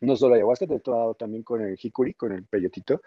[0.01, 3.03] No solo ayahuasca, he tratado también con el jicuri, con el peyotito.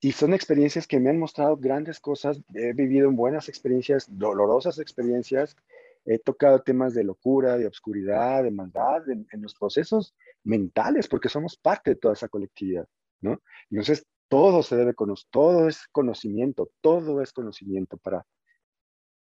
[0.00, 2.40] Y son experiencias que me han mostrado grandes cosas.
[2.54, 5.56] He vivido buenas experiencias, dolorosas experiencias.
[6.04, 10.14] He tocado temas de locura, de obscuridad, de maldad, en, los procesos
[10.44, 12.86] mentales, porque somos parte de toda esa colectividad,
[13.20, 13.42] ¿no?
[13.70, 18.24] Entonces, todo se debe conocer, todo es conocimiento, todo es conocimiento para,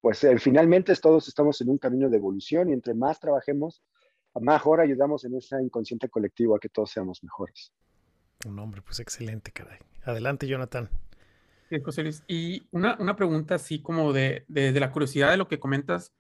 [0.02, 3.84] pues eh, finalmente todos estamos en un camino de evolución y entre más trabajemos,
[4.40, 7.74] mejor ayudamos en ese inconsciente colectivo a que todos seamos mejores.
[8.46, 9.80] Un hombre, pues excelente, caray.
[10.04, 10.90] Adelante, Jonathan.
[11.70, 12.24] Sí, José Luis.
[12.28, 16.14] Y una, una pregunta así como de, de, la curiosidad de lo que comentas.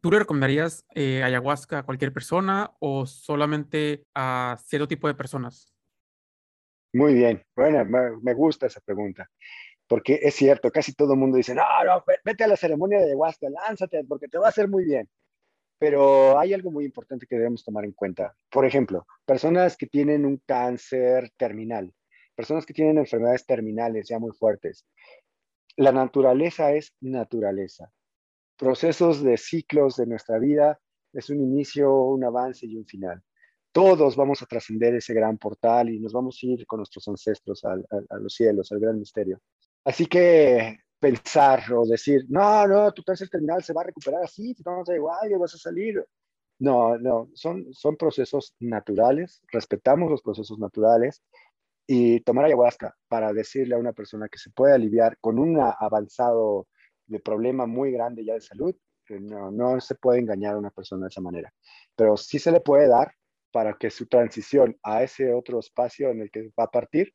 [0.00, 5.72] ¿Tú le recomendarías eh, ayahuasca a cualquier persona o solamente a cierto tipo de personas?
[6.92, 7.42] Muy bien.
[7.54, 9.30] Bueno, me, me gusta esa pregunta
[9.86, 13.06] porque es cierto, casi todo el mundo dice, no, no, vete a la ceremonia de
[13.06, 15.08] ayahuasca, lánzate, porque te va a hacer muy bien.
[15.78, 18.34] Pero hay algo muy importante que debemos tomar en cuenta.
[18.50, 21.92] Por ejemplo, personas que tienen un cáncer terminal,
[22.34, 24.86] personas que tienen enfermedades terminales ya muy fuertes.
[25.76, 27.92] La naturaleza es naturaleza.
[28.56, 30.78] Procesos de ciclos de nuestra vida
[31.12, 33.22] es un inicio, un avance y un final.
[33.72, 37.64] Todos vamos a trascender ese gran portal y nos vamos a ir con nuestros ancestros
[37.64, 39.40] a los cielos, al gran misterio.
[39.84, 44.54] Así que pensar o decir, no, no, tu cáncer terminal se va a recuperar así,
[44.54, 46.04] te vamos a igual, vas a salir.
[46.60, 51.22] No, no, son, son procesos naturales, respetamos los procesos naturales
[51.88, 56.68] y tomar ayahuasca para decirle a una persona que se puede aliviar con un avanzado
[57.06, 58.76] de problema muy grande ya de salud,
[59.08, 61.52] no, no se puede engañar a una persona de esa manera,
[61.96, 63.12] pero sí se le puede dar
[63.50, 67.12] para que su transición a ese otro espacio en el que va a partir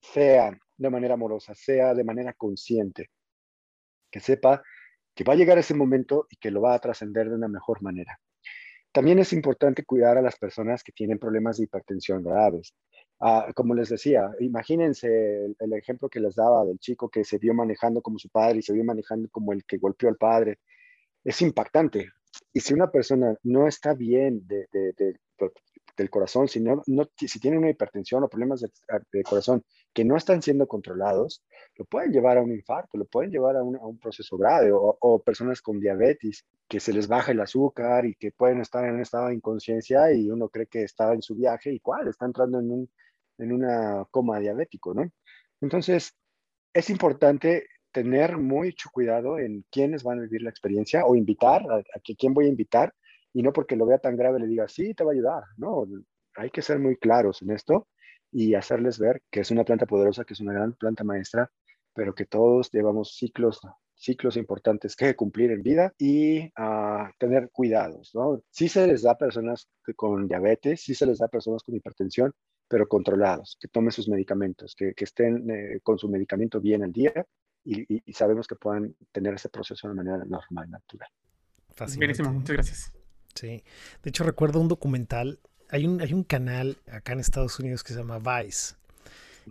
[0.00, 3.10] sea de manera amorosa, sea de manera consciente,
[4.10, 4.62] que sepa
[5.14, 7.82] que va a llegar ese momento y que lo va a trascender de una mejor
[7.82, 8.18] manera.
[8.92, 12.74] También es importante cuidar a las personas que tienen problemas de hipertensión graves.
[13.20, 17.52] Ah, como les decía, imagínense el, ejemplo que les daba del chico que se vio
[17.52, 20.60] manejando como su padre y se vio manejando como el que golpeó al padre.
[21.24, 22.10] Es impactante.
[22.52, 24.68] Y si una persona no está bien de,
[25.98, 26.64] del corazón, si,
[27.26, 31.44] si tienen una hipertensión o problemas de, corazón que no están siendo controlados,
[31.76, 35.60] lo pueden llevar a un infarto, lo pueden llevar a un, proceso grave, o, personas
[35.60, 39.28] con diabetes, que se les baja el azúcar y que pueden estar en un estado
[39.28, 42.70] de inconsciencia y uno cree que está en su viaje y cuál, está entrando en,
[42.70, 42.90] un,
[43.38, 45.10] en una coma diabético, ¿no?
[45.60, 46.14] Entonces,
[46.72, 52.00] es importante tener mucho cuidado en quiénes van a vivir la experiencia o invitar a
[52.00, 52.94] quién voy a invitar
[53.32, 55.44] y no porque lo vea tan grave le diga, sí, te va a ayudar.
[55.56, 55.86] No,
[56.34, 57.88] hay que ser muy claros en esto
[58.30, 61.50] y hacerles ver que es una planta poderosa, que es una gran planta maestra,
[61.94, 63.60] pero que todos llevamos ciclos
[63.98, 68.40] ciclos importantes que cumplir en vida y uh, tener cuidados, ¿no?
[68.48, 71.74] Sí se les da a personas con diabetes, sí se les da a personas con
[71.74, 72.32] hipertensión,
[72.68, 76.92] pero controlados, que tomen sus medicamentos, que, que estén eh, con su medicamento bien al
[76.92, 77.12] día
[77.64, 81.08] y, y, sabemos que puedan tener ese proceso de manera normal, natural.
[81.96, 82.97] Buenísimo, muchas gracias.
[83.38, 83.62] Sí.
[84.02, 85.38] De hecho, recuerdo un documental.
[85.70, 88.74] Hay un, hay un canal acá en Estados Unidos que se llama Vice,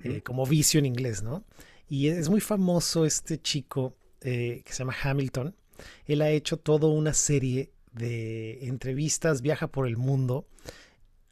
[0.03, 1.43] eh, como vicio en inglés, ¿no?
[1.87, 5.55] Y es muy famoso este chico eh, que se llama Hamilton.
[6.05, 10.47] Él ha hecho toda una serie de entrevistas, viaja por el mundo,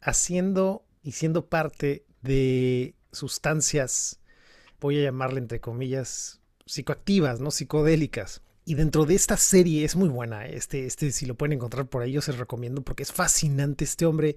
[0.00, 4.20] haciendo y siendo parte de sustancias,
[4.80, 7.50] voy a llamarle entre comillas, psicoactivas, ¿no?
[7.50, 8.40] Psicodélicas.
[8.68, 10.44] Y dentro de esta serie es muy buena.
[10.44, 13.84] Este, este, si lo pueden encontrar por ahí, yo se recomiendo porque es fascinante.
[13.84, 14.36] Este hombre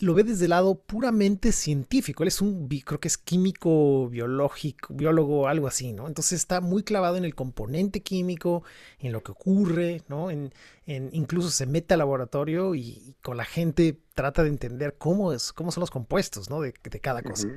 [0.00, 2.22] lo ve desde el lado puramente científico.
[2.22, 6.06] Él es un, creo que es químico, biológico, biólogo, algo así, ¿no?
[6.06, 8.62] Entonces está muy clavado en el componente químico,
[8.98, 10.30] en lo que ocurre, ¿no?
[10.30, 10.52] En,
[10.86, 15.52] en incluso se mete al laboratorio y, con la gente trata de entender cómo, es,
[15.52, 16.60] cómo son los compuestos, ¿no?
[16.60, 17.48] De, de cada cosa.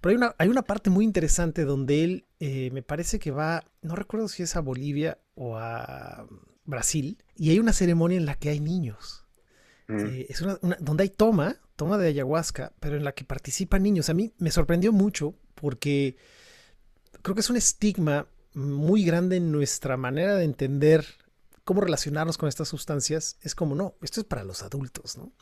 [0.00, 3.64] Pero hay una, hay una parte muy interesante donde él eh, me parece que va,
[3.82, 6.26] no recuerdo si es a Bolivia o a
[6.64, 9.24] Brasil, y hay una ceremonia en la que hay niños.
[9.88, 9.98] Mm.
[9.98, 14.10] Eh, es una, donde hay toma, toma de ayahuasca, pero en la que participan niños.
[14.10, 16.16] A mí me sorprendió mucho porque
[17.22, 21.06] creo que es un estigma muy grande en nuestra manera de entender
[21.64, 23.36] cómo relacionarnos con estas sustancias.
[23.42, 25.32] Es como, no, esto es para los adultos, ¿no?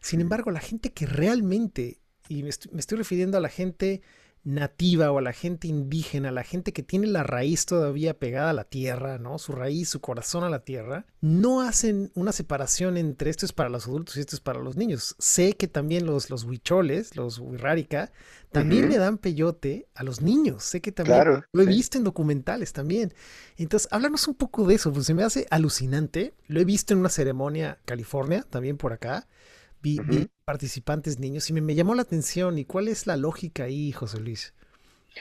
[0.00, 4.02] Sin embargo, la gente que realmente y me estoy, refiriendo a la gente
[4.44, 8.50] nativa o a la gente indígena, a la gente que tiene la raíz todavía pegada
[8.50, 9.38] a la tierra, ¿no?
[9.38, 13.68] Su raíz, su corazón a la tierra, no hacen una separación entre esto es para
[13.68, 15.14] los adultos y esto es para los niños.
[15.18, 18.10] Sé que también los, los huicholes, los huirrárica,
[18.50, 20.64] también le dan peyote a los niños.
[20.64, 23.14] Sé que también lo he visto en documentales también.
[23.56, 26.34] Entonces, háblanos un poco de eso, pues se me hace alucinante.
[26.48, 29.26] Lo he visto en una ceremonia California, también por acá.
[29.82, 29.98] Vi,
[30.44, 32.58] participantes niños y me, llamó la atención.
[32.58, 34.54] ¿Y cuál es la lógica ahí, José Luis?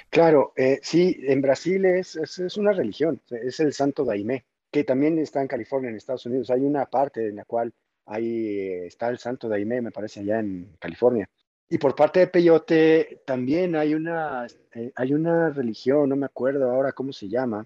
[0.09, 5.17] Claro, eh, sí, en Brasil es, es, una religión, es el Santo Daimé, que también
[5.19, 6.49] está en California, en Estados Unidos.
[6.49, 7.73] Hay una parte en la cual
[8.05, 11.29] ahí está el Santo Daimé, me parece, allá en California.
[11.69, 16.69] Y por parte de Peyote también hay una, eh, hay una religión, no me acuerdo
[16.69, 17.65] ahora cómo se llama,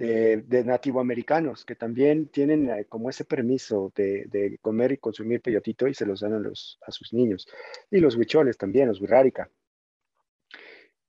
[0.00, 5.42] de, de nativoamericanos que también tienen eh, como ese permiso de, de, comer y consumir
[5.42, 7.46] peyotito y se los dan a, los, a sus niños.
[7.90, 9.50] Y los huicholes también, los huirrárica.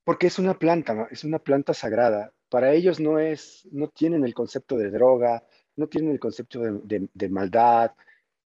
[0.04, 2.34] Porque es una planta, es una planta sagrada.
[2.50, 5.46] Para ellos no es, no tienen el concepto de droga,
[5.78, 7.92] no tienen el concepto de, de maldad,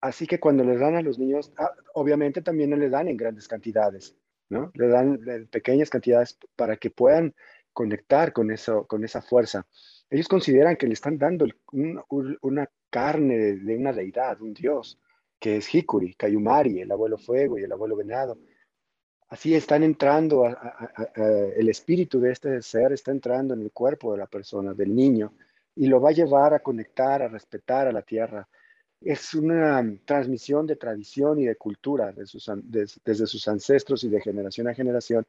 [0.01, 3.17] Así que cuando les dan a los niños, ah, obviamente también no les dan en
[3.17, 4.15] grandes cantidades,
[4.51, 4.71] ¿no?
[4.75, 7.35] Le dan pequeñas cantidades para que puedan
[7.75, 9.67] conectar con, eso, con esa fuerza.
[10.09, 14.99] Ellos consideran que le están dando una carne de, una deidad, un dios,
[15.39, 18.39] que es Hikuri, Kayumari, el abuelo fuego y el abuelo venado.
[19.29, 20.47] Así están entrando,
[21.57, 25.35] el espíritu de este ser está entrando en el cuerpo de la persona, del niño,
[25.75, 28.49] y lo va a llevar a conectar, a respetar a la tierra,
[29.05, 34.75] es una transmisión de tradición y de cultura desde sus ancestros y de generación a
[34.75, 35.27] generación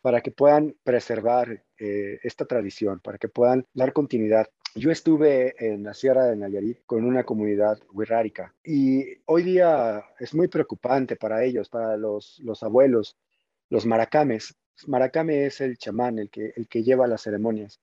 [0.00, 4.46] para que puedan preservar eh, esta tradición, para que puedan dar continuidad.
[4.74, 10.34] Yo estuve en la Sierra de Nayarit con una comunidad wixárika y hoy día es
[10.34, 13.16] muy preocupante para ellos, para los, los abuelos,
[13.70, 14.54] los maracames.
[14.86, 17.80] Maracame es el chamán, el que, el que lleva las ceremonias.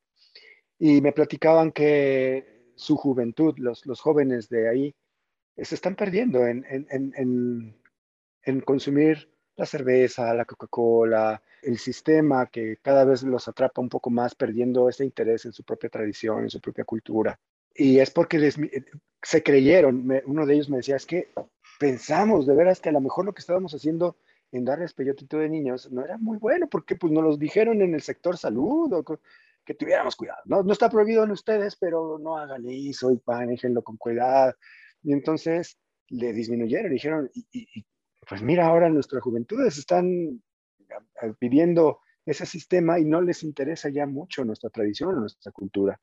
[0.79, 4.95] Y me platicaban que su juventud, los, los jóvenes de ahí,
[5.57, 6.65] se están perdiendo en,
[8.43, 14.09] en, consumir la cerveza, la Coca-Cola, el sistema que cada vez los atrapa un poco
[14.09, 17.39] más, perdiendo ese interés en su propia tradición, en su propia cultura.
[17.73, 18.85] Y es porque eh,
[19.21, 21.31] se creyeron, uno de ellos me decía, es que
[21.79, 24.17] pensamos de veras que a lo mejor lo que estábamos haciendo
[24.51, 27.93] en darles peyotito de niños no era muy bueno, porque pues nos los dijeron en
[27.93, 29.03] el sector salud, o
[29.65, 30.41] que tuviéramos cuidado.
[30.45, 34.53] No, no está prohibido en ustedes, pero no hagan eso y manéjenlo con cuidado.
[35.03, 35.77] Y entonces
[36.09, 37.85] le disminuyeron, dijeron, y,
[38.27, 40.41] pues mira, ahora nuestras juventudes están
[41.39, 45.99] viviendo ese sistema y no les interesa ya mucho nuestra tradición, nuestra cultura.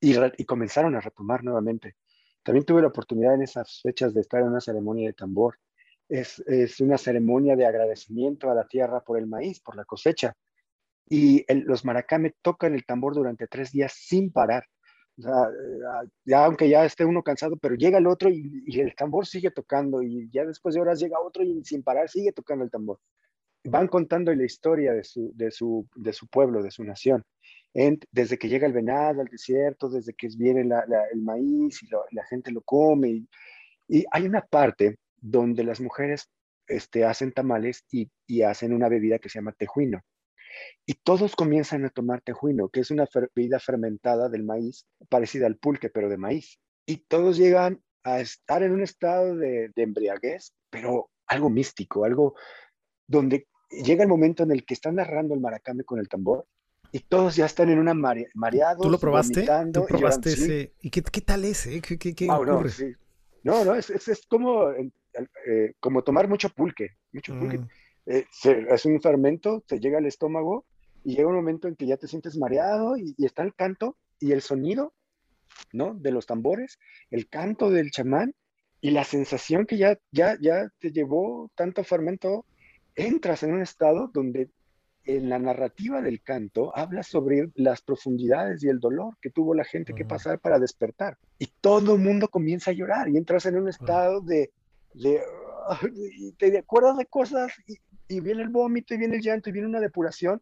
[0.00, 1.96] Y, comenzaron a retomar nuevamente.
[2.42, 5.58] También tuve la oportunidad en esas fechas de estar en una ceremonia de tambor.
[6.08, 6.40] Es
[6.80, 10.36] una ceremonia de agradecimiento a la tierra por el maíz, por la cosecha.
[11.08, 14.66] Y los maracame tocan el tambor durante tres días sin parar.
[15.18, 19.50] Eh, ya aunque ya esté uno cansado, pero llega el otro y, el tambor sigue
[19.50, 23.00] tocando y ya después de horas llega otro y sin parar sigue tocando el tambor.
[23.64, 27.24] Van contando la historia de su, de su, de su pueblo, de su nación.
[28.12, 30.62] desde que llega el venado al desierto, desde que viene
[31.12, 33.08] el maíz y la gente lo come.
[33.08, 33.28] Y,
[33.88, 36.28] y, hay una parte donde las mujeres
[36.68, 40.02] este, hacen tamales y, y hacen una bebida que se llama tejuino.
[40.84, 45.56] Y todos comienzan a tomar tejuino, que es una bebida fermentada del maíz, parecida al
[45.56, 46.58] pulque, pero de maíz.
[46.86, 52.34] Y todos llegan a estar en un estado de, embriaguez, pero algo místico, algo
[53.08, 56.46] donde llega el momento en el que están narrando el maracame con el tambor
[56.92, 58.82] y todos ya están en una mare mareados.
[58.82, 59.44] ¿Tú lo probaste?
[59.72, 60.72] ¿Tú probaste ese?
[60.80, 61.66] ¿Y qué, qué, tal es?
[61.66, 61.80] Eh?
[61.80, 62.96] ¿Qué, qué, qué ocurre?
[63.42, 67.58] No, no, es, es, como, eh, como tomar mucho pulque, mucho pulque.
[67.58, 67.68] Mm.
[68.06, 70.64] Eh, es un fermento, te llega al estómago
[71.04, 74.32] y llega un momento en que ya te sientes mareado y, está el canto y
[74.32, 74.94] el sonido,
[75.72, 75.94] ¿no?
[75.94, 76.78] De los tambores,
[77.10, 78.34] el canto del chamán
[78.80, 82.46] y la sensación que ya, ya, ya te llevó tanto fermento,
[82.94, 84.50] entras en un estado donde
[85.04, 89.64] en la narrativa del canto habla sobre las profundidades y el dolor que tuvo la
[89.64, 91.16] gente que pasar para despertar.
[91.38, 94.50] Y todo el mundo comienza a llorar y entras en un estado de,
[94.94, 95.22] de
[95.94, 97.76] y te acuerdas de cosas y,
[98.08, 100.40] y viene el vómito y viene el llanto y viene una depuración.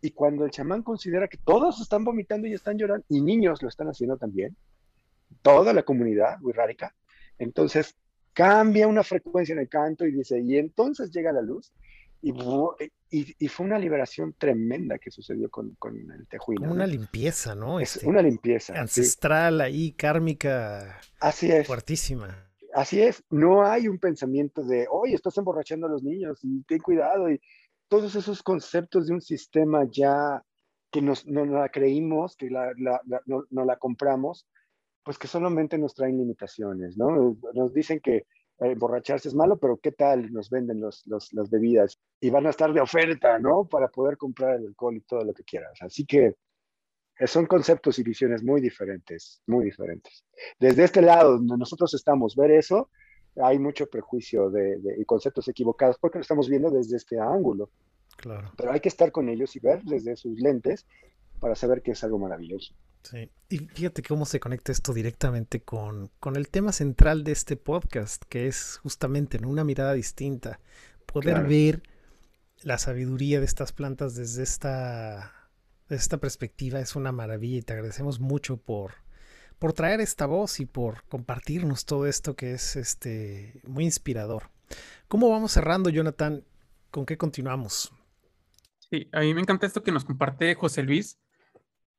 [0.00, 3.68] Y cuando el chamán considera que todos están vomitando y están llorando, y niños lo
[3.68, 4.56] están haciendo también,
[5.42, 6.94] toda la comunidad wixárika,
[7.38, 7.96] entonces
[8.32, 11.72] cambia una frecuencia en el canto y dice, y entonces llega la luz.
[12.22, 12.32] Y,
[13.38, 16.72] y, fue una liberación tremenda que sucedió con, con el tejuino.
[16.72, 17.78] Una limpieza, ¿no?
[17.78, 18.74] Es este, una limpieza.
[18.80, 20.98] Ancestral ahí, kármica.
[21.20, 21.66] Así es.
[21.68, 22.45] Fuertísima.
[22.76, 26.78] Así es, no hay un pensamiento de, oye, estás emborrachando a los niños y ten
[26.78, 27.30] cuidado.
[27.30, 27.40] Y
[27.88, 30.44] todos esos conceptos de un sistema ya
[30.90, 32.74] que nos, no, la creímos, que la,
[33.24, 34.46] no, la compramos,
[35.02, 37.38] pues que solamente nos traen limitaciones, ¿no?
[37.54, 38.26] Nos dicen que eh,
[38.58, 41.98] emborracharse es malo, pero ¿qué tal nos venden los, los, las bebidas?
[42.20, 43.66] Y van a estar de oferta, ¿no?
[43.66, 45.80] Para poder comprar el alcohol y todo lo que quieras.
[45.80, 46.34] Así que
[47.24, 50.24] son conceptos y visiones muy diferentes, muy diferentes.
[50.58, 52.90] Desde este lado, donde nosotros estamos, ver eso,
[53.42, 57.70] hay mucho prejuicio de, y conceptos equivocados porque lo estamos viendo desde este ángulo.
[58.16, 58.52] Claro.
[58.56, 60.86] Pero hay que estar con ellos y ver desde sus lentes
[61.40, 62.74] para saber que es algo maravilloso.
[63.02, 67.56] Sí, y fíjate cómo se conecta esto directamente con, con el tema central de este
[67.56, 70.58] podcast, que es justamente en una mirada distinta,
[71.04, 71.82] poder ver
[72.62, 75.35] la sabiduría de estas plantas desde esta,
[75.88, 78.94] esta perspectiva es una maravilla y te agradecemos mucho por,
[79.58, 84.50] por traer esta voz y por compartirnos todo esto que es este, muy inspirador.
[85.08, 86.44] ¿Cómo vamos cerrando, Jonathan?
[86.90, 87.92] ¿Con qué continuamos?
[88.90, 91.18] Sí, a mí me encanta esto que nos comparte José Luis,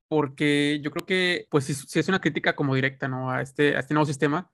[0.08, 3.30] porque yo creo que, pues, si, es una crítica como directa, ¿no?
[3.30, 4.52] A este, a este nuevo sistema,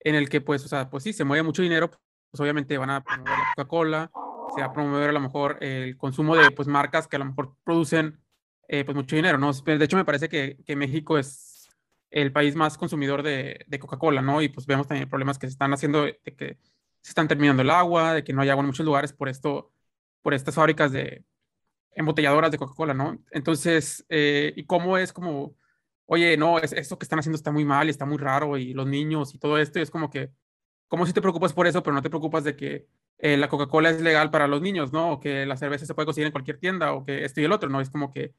[0.00, 2.90] en el que, pues, o sea, pues sí, se mueve mucho dinero, pues obviamente van
[2.90, 4.10] a promover la Coca-Cola,
[4.54, 7.26] se va a promover a lo mejor el consumo de, pues, marcas que a lo
[7.26, 8.20] mejor producen,
[8.68, 9.52] eh, pues, mucho dinero, ¿no?
[9.52, 11.68] De hecho, me parece que, que México es
[12.10, 14.42] el país más consumidor de, de Coca-Cola, ¿no?
[14.42, 16.58] Y pues vemos también problemas que se están haciendo de que
[17.00, 19.72] se están terminando el agua, de que no hay agua en muchos lugares por esto,
[20.22, 21.24] por estas fábricas de,
[21.96, 23.18] embotelladoras de Coca-Cola, ¿no?
[23.30, 25.56] Entonces, eh, y cómo es como,
[26.04, 28.74] oye, no, es, esto que están haciendo está muy mal y está muy raro y
[28.74, 30.30] los niños y todo esto, y es como que,
[30.88, 32.86] ¿cómo si te preocupas por eso, pero no te preocupas de que
[33.18, 35.12] eh, la Coca-Cola es legal para los niños, ¿no?
[35.12, 37.52] O que la cerveza se puede conseguir en cualquier tienda, o que esto y el
[37.52, 37.80] otro, ¿no?
[37.80, 38.34] Es como que,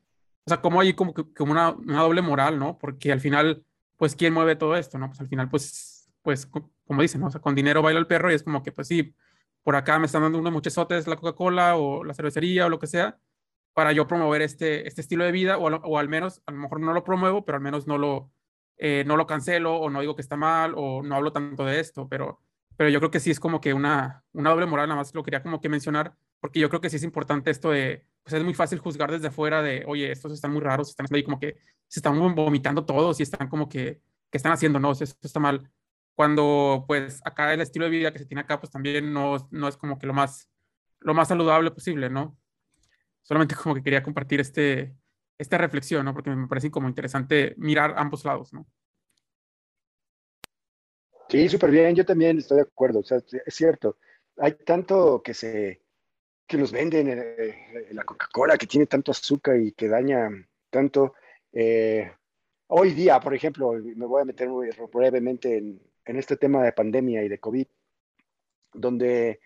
[0.47, 2.77] o sea, como hay como, como una, una doble moral, ¿no?
[2.77, 3.65] Porque al final,
[3.97, 5.07] pues, ¿quién mueve todo esto, no?
[5.07, 7.27] Pues al final, pues, pues, como dicen, ¿no?
[7.27, 9.13] O sea, con dinero baila el perro y es como que, pues sí,
[9.61, 12.87] por acá me están dando unos muchesotes la Coca-Cola o la cervecería o lo que
[12.87, 13.19] sea,
[13.73, 16.79] para yo promover este, este estilo de vida, o, o, al menos, a lo mejor
[16.79, 18.31] no lo promuevo, pero al menos no lo,
[18.77, 21.81] eh, no lo cancelo, o no digo que está mal, o no hablo tanto de
[21.81, 22.39] esto, pero,
[22.77, 25.23] pero yo creo que sí es como que una, una doble moral, nada más lo
[25.23, 28.43] quería como que mencionar, porque yo creo que sí es importante esto de, pues es
[28.43, 31.55] muy fácil juzgar desde fuera de, oye, estos están muy raros, están ahí como que
[31.87, 34.79] se están vomitando todos y están como que, que están haciendo?
[34.79, 35.71] No, esto está mal.
[36.13, 39.67] Cuando, pues, acá el estilo de vida que se tiene acá, pues también no, no
[39.67, 40.49] es como que lo más,
[40.99, 42.37] lo más saludable posible, ¿no?
[43.27, 44.95] solamente como que quería compartir este,
[45.37, 46.13] esta reflexión, ¿no?
[46.13, 48.65] Porque me parece como interesante mirar ambos lados, ¿no?
[51.29, 53.97] Sí, súper bien, yo también estoy de acuerdo, o sea, es cierto,
[54.37, 55.81] hay tanto que se,
[56.47, 60.29] que nos venden en, eh, la Coca-Cola, que tiene tanto azúcar y que daña
[60.69, 61.13] tanto.
[61.51, 62.11] Eh,
[62.67, 66.71] hoy día, por ejemplo, me voy a meter muy brevemente en, en, este tema de
[66.73, 67.67] pandemia y de COVID,
[68.73, 69.39] donde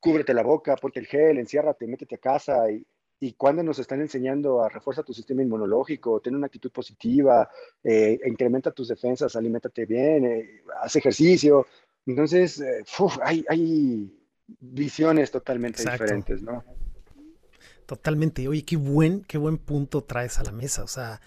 [0.00, 2.86] cúbrete la boca, ponte el gel, enciérrate, métete a casa y,
[3.18, 7.48] y cuando nos están enseñando a refuerza tu sistema inmunológico, ten una actitud positiva,
[7.82, 11.66] eh, incrementa tus defensas, aliméntate bien, eh, haz ejercicio.
[12.04, 12.84] Entonces, eh,
[13.22, 14.12] hay, hay,
[14.60, 16.64] visiones totalmente diferentes, ¿no?
[17.86, 18.48] Totalmente.
[18.48, 20.82] Oye, qué buen, qué buen punto traes a la mesa.
[20.82, 21.20] O sea,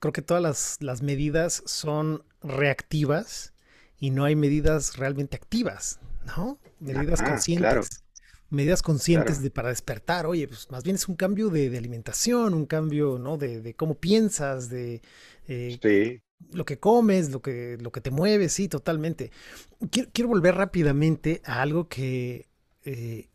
[0.00, 3.54] creo que todas las, las medidas son reactivas
[3.98, 6.58] y no hay medidas realmente activas, ¿no?
[6.80, 8.04] Medidas conscientes
[8.54, 10.26] medidas conscientes de, para despertar.
[10.26, 13.36] Oye, pues más bien es un cambio de, alimentación, un cambio, ¿no?
[13.36, 15.02] De, cómo piensas, de
[15.48, 16.20] eh,
[16.52, 19.30] lo que comes, lo que, lo que te mueves, sí, totalmente.
[19.90, 22.48] Quiero, volver rápidamente a algo que
[22.84, 23.28] eh,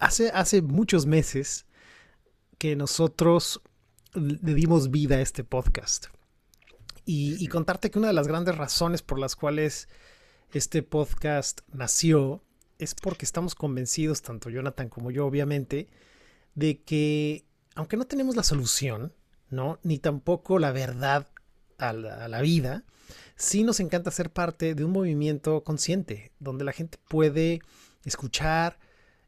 [0.00, 1.66] hace, hace muchos meses
[2.58, 3.60] que nosotros
[4.14, 6.06] le dimos vida a este podcast.
[7.04, 9.88] Y, y contarte que una de las grandes razones por las cuales
[10.52, 12.42] este podcast nació
[12.78, 15.88] es porque estamos convencidos, tanto Jonathan como yo, obviamente,
[16.54, 19.12] de que aunque no tenemos la solución,
[19.50, 19.78] ¿no?
[19.82, 21.28] Ni tampoco la verdad
[21.78, 22.84] a la, vida,
[23.36, 27.60] sí nos encanta ser parte de un movimiento consciente, donde la gente puede
[28.04, 28.78] escuchar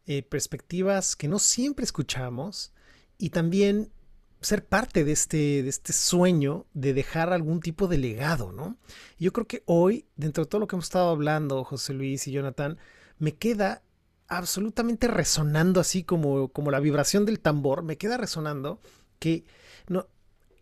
[0.07, 2.73] eh, perspectivas que no siempre escuchamos
[3.19, 3.93] y también
[4.41, 8.77] ser parte de este, de este sueño de dejar algún tipo de legado, ¿no?
[9.19, 12.33] Yo creo que hoy, dentro de todo lo que hemos estado hablando, José Luis y
[12.33, 12.79] Jonathan,
[13.19, 13.83] me queda
[14.29, 18.81] absolutamente resonando así como, como la vibración del tambor, me queda resonando
[19.19, 19.45] que
[19.89, 20.07] no,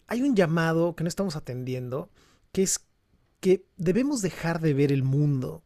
[0.07, 2.11] hay un llamado que no estamos atendiendo,
[2.53, 2.80] que es
[3.41, 5.62] que debemos dejar de ver el mundo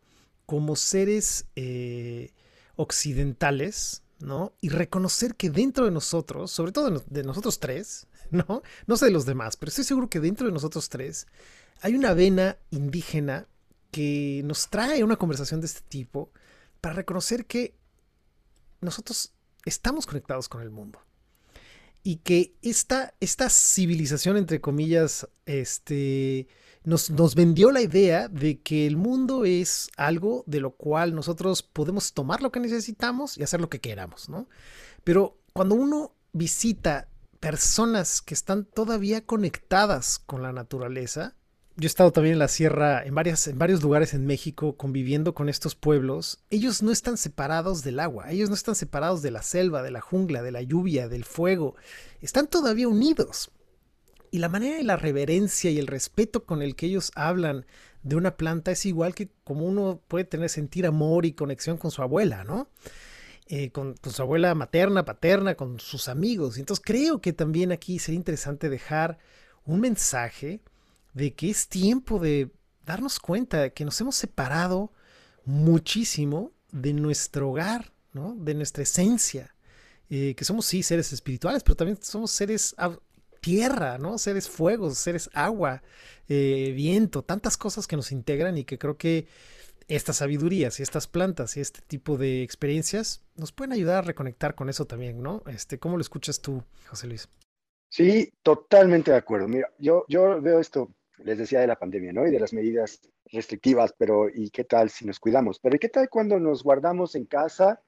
[0.46, 2.32] como seres eh,
[2.76, 4.52] occidentales, ¿no?
[4.60, 8.62] Y reconocer que dentro de nosotros, sobre todo de nosotros tres, ¿no?
[8.86, 11.26] No sé de los demás, pero estoy seguro que dentro de nosotros tres
[11.82, 13.46] hay una vena indígena
[13.90, 16.30] que nos trae una conversación de este tipo
[16.80, 17.74] para reconocer que
[18.80, 19.32] nosotros
[19.64, 21.00] estamos conectados con el mundo
[22.02, 26.48] y que esta, esta civilización, entre comillas, este,
[26.84, 31.62] nos, nos, vendió la idea de que el mundo es algo de lo cual nosotros
[31.62, 34.48] podemos tomar lo que necesitamos y hacer lo que queramos, ¿no?
[35.04, 37.08] Pero cuando uno visita
[37.40, 41.34] personas que están todavía conectadas con la naturaleza,
[41.80, 45.32] Yo he estado también en la sierra, en, varias, en varios lugares en México, conviviendo
[45.32, 46.44] con estos pueblos.
[46.50, 50.02] Ellos no están separados del agua, ellos no están separados de la selva, de la
[50.02, 51.76] jungla, de la lluvia, del fuego.
[52.20, 53.50] Están todavía unidos.
[54.30, 57.64] Y la manera de la reverencia y el respeto con el que ellos hablan
[58.02, 61.90] de una planta es igual que como uno puede tener sentir amor y conexión con
[61.90, 62.68] su abuela, ¿no?
[63.46, 66.58] Eh, con, su abuela materna, paterna, con sus amigos.
[66.58, 69.16] Entonces creo que también aquí sería interesante dejar
[69.64, 70.60] un mensaje
[71.14, 72.50] de que es tiempo de
[72.84, 74.92] darnos cuenta que nos hemos separado
[75.44, 78.34] muchísimo de nuestro hogar, ¿no?
[78.36, 79.54] de nuestra esencia,
[80.08, 82.74] eh, que somos sí seres espirituales, pero también somos seres
[83.40, 84.18] tierra, ¿no?
[84.18, 85.82] Seres fuegos, seres agua,
[86.28, 89.26] eh, viento, tantas cosas que nos integran y que creo que
[89.88, 94.54] estas sabidurías y estas plantas y este tipo de experiencias nos pueden ayudar a reconectar
[94.54, 95.42] con eso también, ¿no?
[95.46, 97.28] Este, ¿Cómo lo escuchas tú, José Luis?
[97.88, 99.48] Sí, totalmente de acuerdo.
[99.48, 100.94] Mira, yo, yo veo esto,
[101.24, 102.26] les decía de la pandemia, ¿no?
[102.26, 105.58] Y de las medidas restrictivas, pero ¿y qué tal si nos cuidamos?
[105.60, 107.80] Pero ¿y qué tal cuando nos guardamos en casa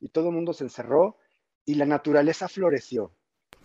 [0.00, 1.18] y todo el mundo se encerró
[1.64, 3.12] y la naturaleza floreció?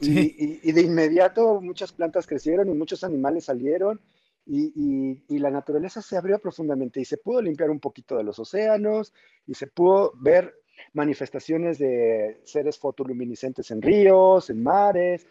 [0.01, 3.99] Y, de inmediato muchas plantas crecieron y muchos animales salieron
[4.45, 9.14] y, la naturaleza se abrió profundamente y se pudo limpiar un poquito de los océanos
[9.45, 10.53] y se pudo ver
[10.93, 15.28] manifestaciones de seres fotoluminiscentes en ríos, en mares.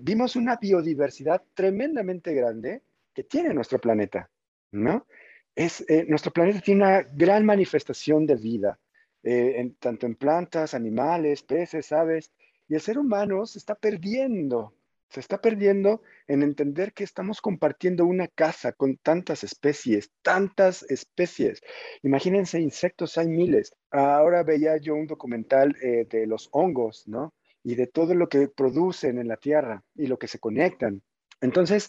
[0.00, 2.82] vimos una biodiversidad tremendamente grande
[3.16, 4.30] que tiene nuestro planeta,
[4.72, 5.06] ¿no?
[5.54, 8.78] Es, eh, nuestro planeta tiene una gran manifestación de vida,
[9.22, 12.30] eh, tanto en plantas, animales, peces, aves.
[12.68, 14.74] Y el ser humano se está perdiendo,
[15.08, 21.62] se está perdiendo en entender que estamos compartiendo una casa con tantas especies, tantas especies.
[22.02, 23.74] Imagínense, insectos hay miles.
[23.90, 27.32] Ahora veía yo un documental eh, de los hongos, ¿no?
[27.62, 31.00] Y de todo lo que producen en la tierra y lo que se conectan.
[31.40, 31.88] Entonces,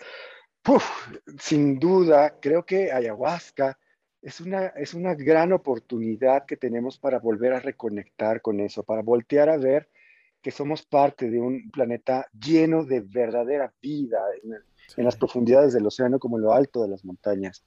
[1.39, 3.77] sin duda, creo que ayahuasca
[4.21, 9.01] es una, es una gran oportunidad que tenemos para volver a reconectar con eso, para
[9.01, 9.89] voltear a ver
[10.41, 16.19] que somos parte de un planeta lleno de verdadera vida en, las profundidades del océano
[16.19, 17.65] como en lo alto de las montañas.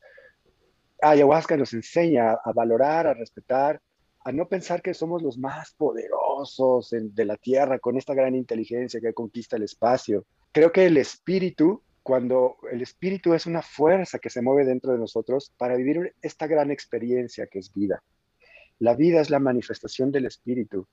[1.03, 3.81] Ayahuasca nos enseña a valorar, a respetar,
[4.25, 9.01] a no pensar que somos los más poderosos de la Tierra con esta gran inteligencia
[9.01, 10.25] que conquista el espacio.
[10.53, 14.99] Creo que el espíritu, cuando el espíritu es una fuerza que se mueve dentro de
[14.99, 18.03] nosotros para vivir esta gran experiencia que es vida.
[18.79, 20.87] La vida es la manifestación del espíritu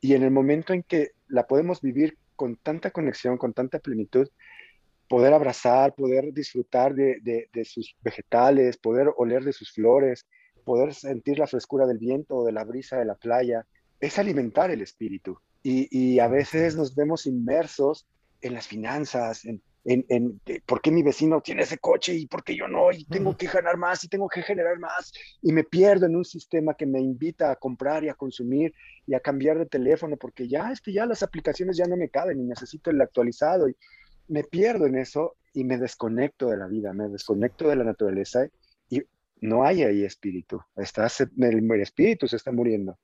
[0.00, 4.28] y en el momento en que la podemos vivir con tanta conexión, con tanta plenitud,
[5.08, 10.26] poder abrazar, poder disfrutar de, sus vegetales, poder oler de sus flores,
[10.64, 13.66] poder sentir la frescura del viento o de la brisa de la playa,
[14.00, 15.38] es alimentar el espíritu.
[15.62, 18.06] y a veces nos vemos inmersos
[18.40, 22.56] en las finanzas, en, en, por qué mi vecino tiene ese coche y por qué
[22.56, 26.06] yo no, y tengo que ganar más y tengo que generar más, y me pierdo
[26.06, 28.72] en un sistema que me invita a comprar y a consumir
[29.06, 32.08] y a cambiar de teléfono, porque ya, es que ya las aplicaciones ya no me
[32.08, 33.76] caben y necesito el actualizado, y
[34.28, 38.46] me pierdo en eso y me desconecto de la vida, me desconecto de la naturaleza
[38.88, 39.02] y
[39.40, 41.08] no hay ahí espíritu, está,
[41.38, 42.98] el, espíritu se está muriendo.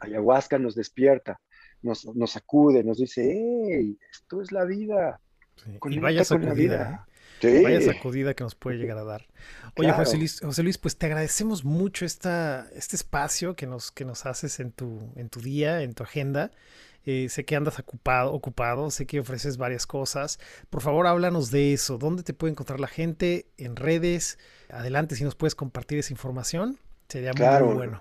[0.00, 1.40] Ayahuasca nos despierta,
[1.82, 5.20] nos, nos sacude, nos dice, hey, esto es la vida,
[5.90, 7.06] y vaya sacudida.
[7.42, 7.62] ¿eh?
[7.62, 9.26] Vaya sacudida que nos puede llegar a dar.
[9.76, 14.04] Oye, José, Luis, José, Luis, pues te agradecemos mucho esta, este espacio que nos, que
[14.04, 16.50] nos haces en tu, en tu día, en tu agenda.
[17.06, 20.40] Eh, sé que andas ocupado, ocupado, sé que ofreces varias cosas.
[20.70, 21.98] Por favor, háblanos de eso.
[21.98, 23.44] ¿Dónde te puede encontrar la gente?
[23.58, 24.38] ¿En redes?
[24.70, 26.78] Adelante, si nos puedes compartir esa información,
[27.08, 28.00] sería muy, bueno.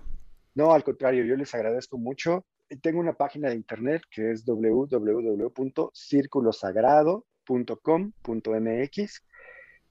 [0.55, 2.45] No, al contrario, yo les agradezco mucho.
[2.81, 9.23] Tengo una página de internet que es www.círculosagrado.com .com.mx.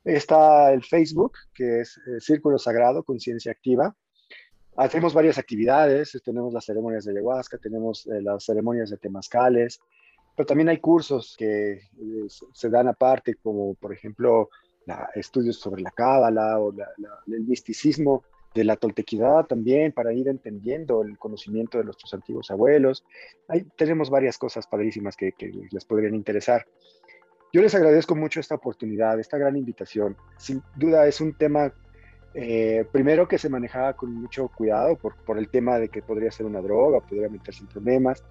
[0.04, 3.94] Está el Facebook, que es eh, Círculo Sagrado, Conciencia Activa.
[4.76, 9.80] Hacemos varias actividades, tenemos las ceremonias de ayahuasca, tenemos eh, las ceremonias de temazcales,
[10.34, 11.80] pero también hay cursos que eh,
[12.52, 14.48] se dan aparte, como por ejemplo
[15.14, 21.16] estudios sobre la cábala o el misticismo de la toltequidad también, para ir entendiendo el
[21.18, 23.04] conocimiento de nuestros antiguos abuelos.
[23.46, 25.32] Ahí tenemos varias cosas padrísimas que
[25.70, 26.66] les podrían interesar.
[27.52, 30.16] Yo les agradezco mucho esta oportunidad, esta gran invitación.
[30.38, 31.70] Sin duda es un tema,
[32.32, 36.46] eh, primero que se manejaba con mucho cuidado por, el tema de que podría ser
[36.46, 38.24] una droga, podría meterse en problemas.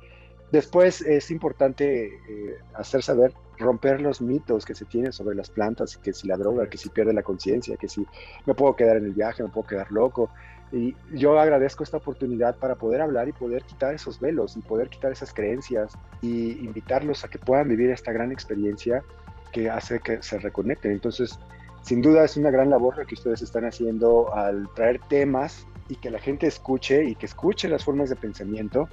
[0.51, 5.97] Después es importante eh, hacer saber, romper los mitos que se tienen sobre las plantas,
[5.97, 8.03] que si la droga, que si pierde la conciencia, que si
[8.47, 10.32] me puedo quedar en el viaje, me puedo quedar loco.
[10.72, 14.89] Y yo agradezco esta oportunidad para poder hablar y poder quitar esos velos y poder
[14.89, 19.03] quitar esas creencias y invitarlos a que puedan vivir esta gran experiencia
[19.51, 20.93] que hace que se reconecten.
[20.93, 21.38] Entonces,
[21.84, 25.95] sin duda es una gran labor lo que ustedes están haciendo al traer temas y
[25.95, 28.88] que la gente escuche y que escuche las formas de pensamiento,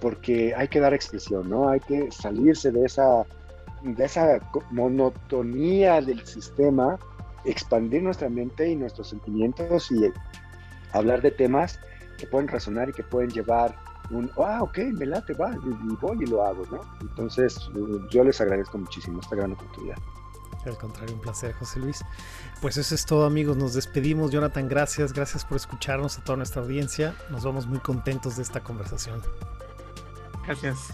[0.00, 1.68] porque hay que dar expresión, ¿no?
[1.68, 3.24] Hay que salirse de esa,
[3.82, 4.40] de esa
[4.72, 6.98] monotonía del sistema,
[7.44, 10.10] expandir nuestra mente y nuestros sentimientos y
[10.92, 11.80] hablar de temas
[12.18, 13.76] que pueden razonar y que pueden llevar
[14.10, 16.80] un, ah, ok, me late, va, y voy y lo hago, ¿no?
[17.00, 17.70] Entonces,
[18.10, 19.96] yo les agradezco muchísimo esta gran oportunidad.
[20.66, 22.04] Al contrario, un placer, José Luis.
[22.60, 23.56] Pues eso es todo, amigos.
[23.56, 24.30] Nos despedimos.
[24.30, 25.12] Jonathan, gracias.
[25.12, 27.16] Gracias por escucharnos a toda nuestra audiencia.
[27.30, 29.20] Nos vamos muy contentos de esta conversación.
[30.46, 30.92] Gracias.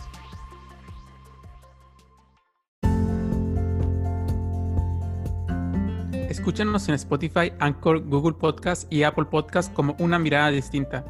[6.28, 11.02] Escúchanos en Spotify, Anchor, Google Podcast y Apple Podcast como una mirada distinta.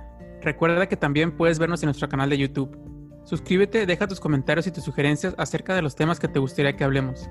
[0.42, 2.78] Recuerda que también puedes vernos en nuestro canal de YouTube.
[3.24, 6.84] Suscríbete, deja tus comentarios y tus sugerencias acerca de los temas que te gustaría que
[6.84, 7.28] hablemos.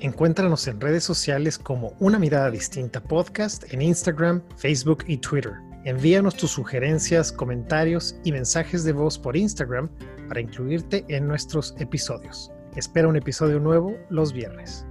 [0.00, 5.52] Encuéntranos en redes sociales como Una Mirada Distinta Podcast en Instagram, Facebook y Twitter.
[5.84, 9.88] Envíanos tus sugerencias, comentarios y mensajes de voz por Instagram
[10.26, 12.50] para incluirte en nuestros episodios.
[12.74, 14.84] Espera un episodio nuevo los viernes.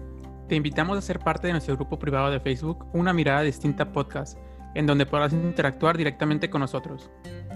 [0.54, 4.38] Te invitamos a ser parte de nuestro grupo privado de Facebook, Una Mirada Distinta Podcast,
[4.76, 7.10] en donde podrás interactuar directamente con nosotros.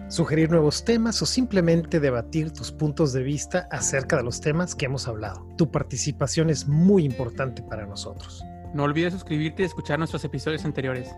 [0.10, 4.88] Sugerir nuevos temas o simplemente debatir tus puntos de vista acerca de los temas que
[4.88, 5.48] hemos hablado.
[5.58, 8.44] Tu participación es muy importante para nosotros.
[8.74, 11.14] No olvides suscribirte y escuchar nuestros episodios anteriores.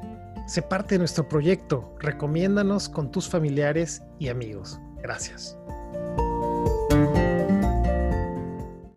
[0.47, 1.95] Sé parte de nuestro proyecto.
[2.01, 4.81] Recomiéndanos con tus familiares y amigos.
[5.01, 5.57] Gracias.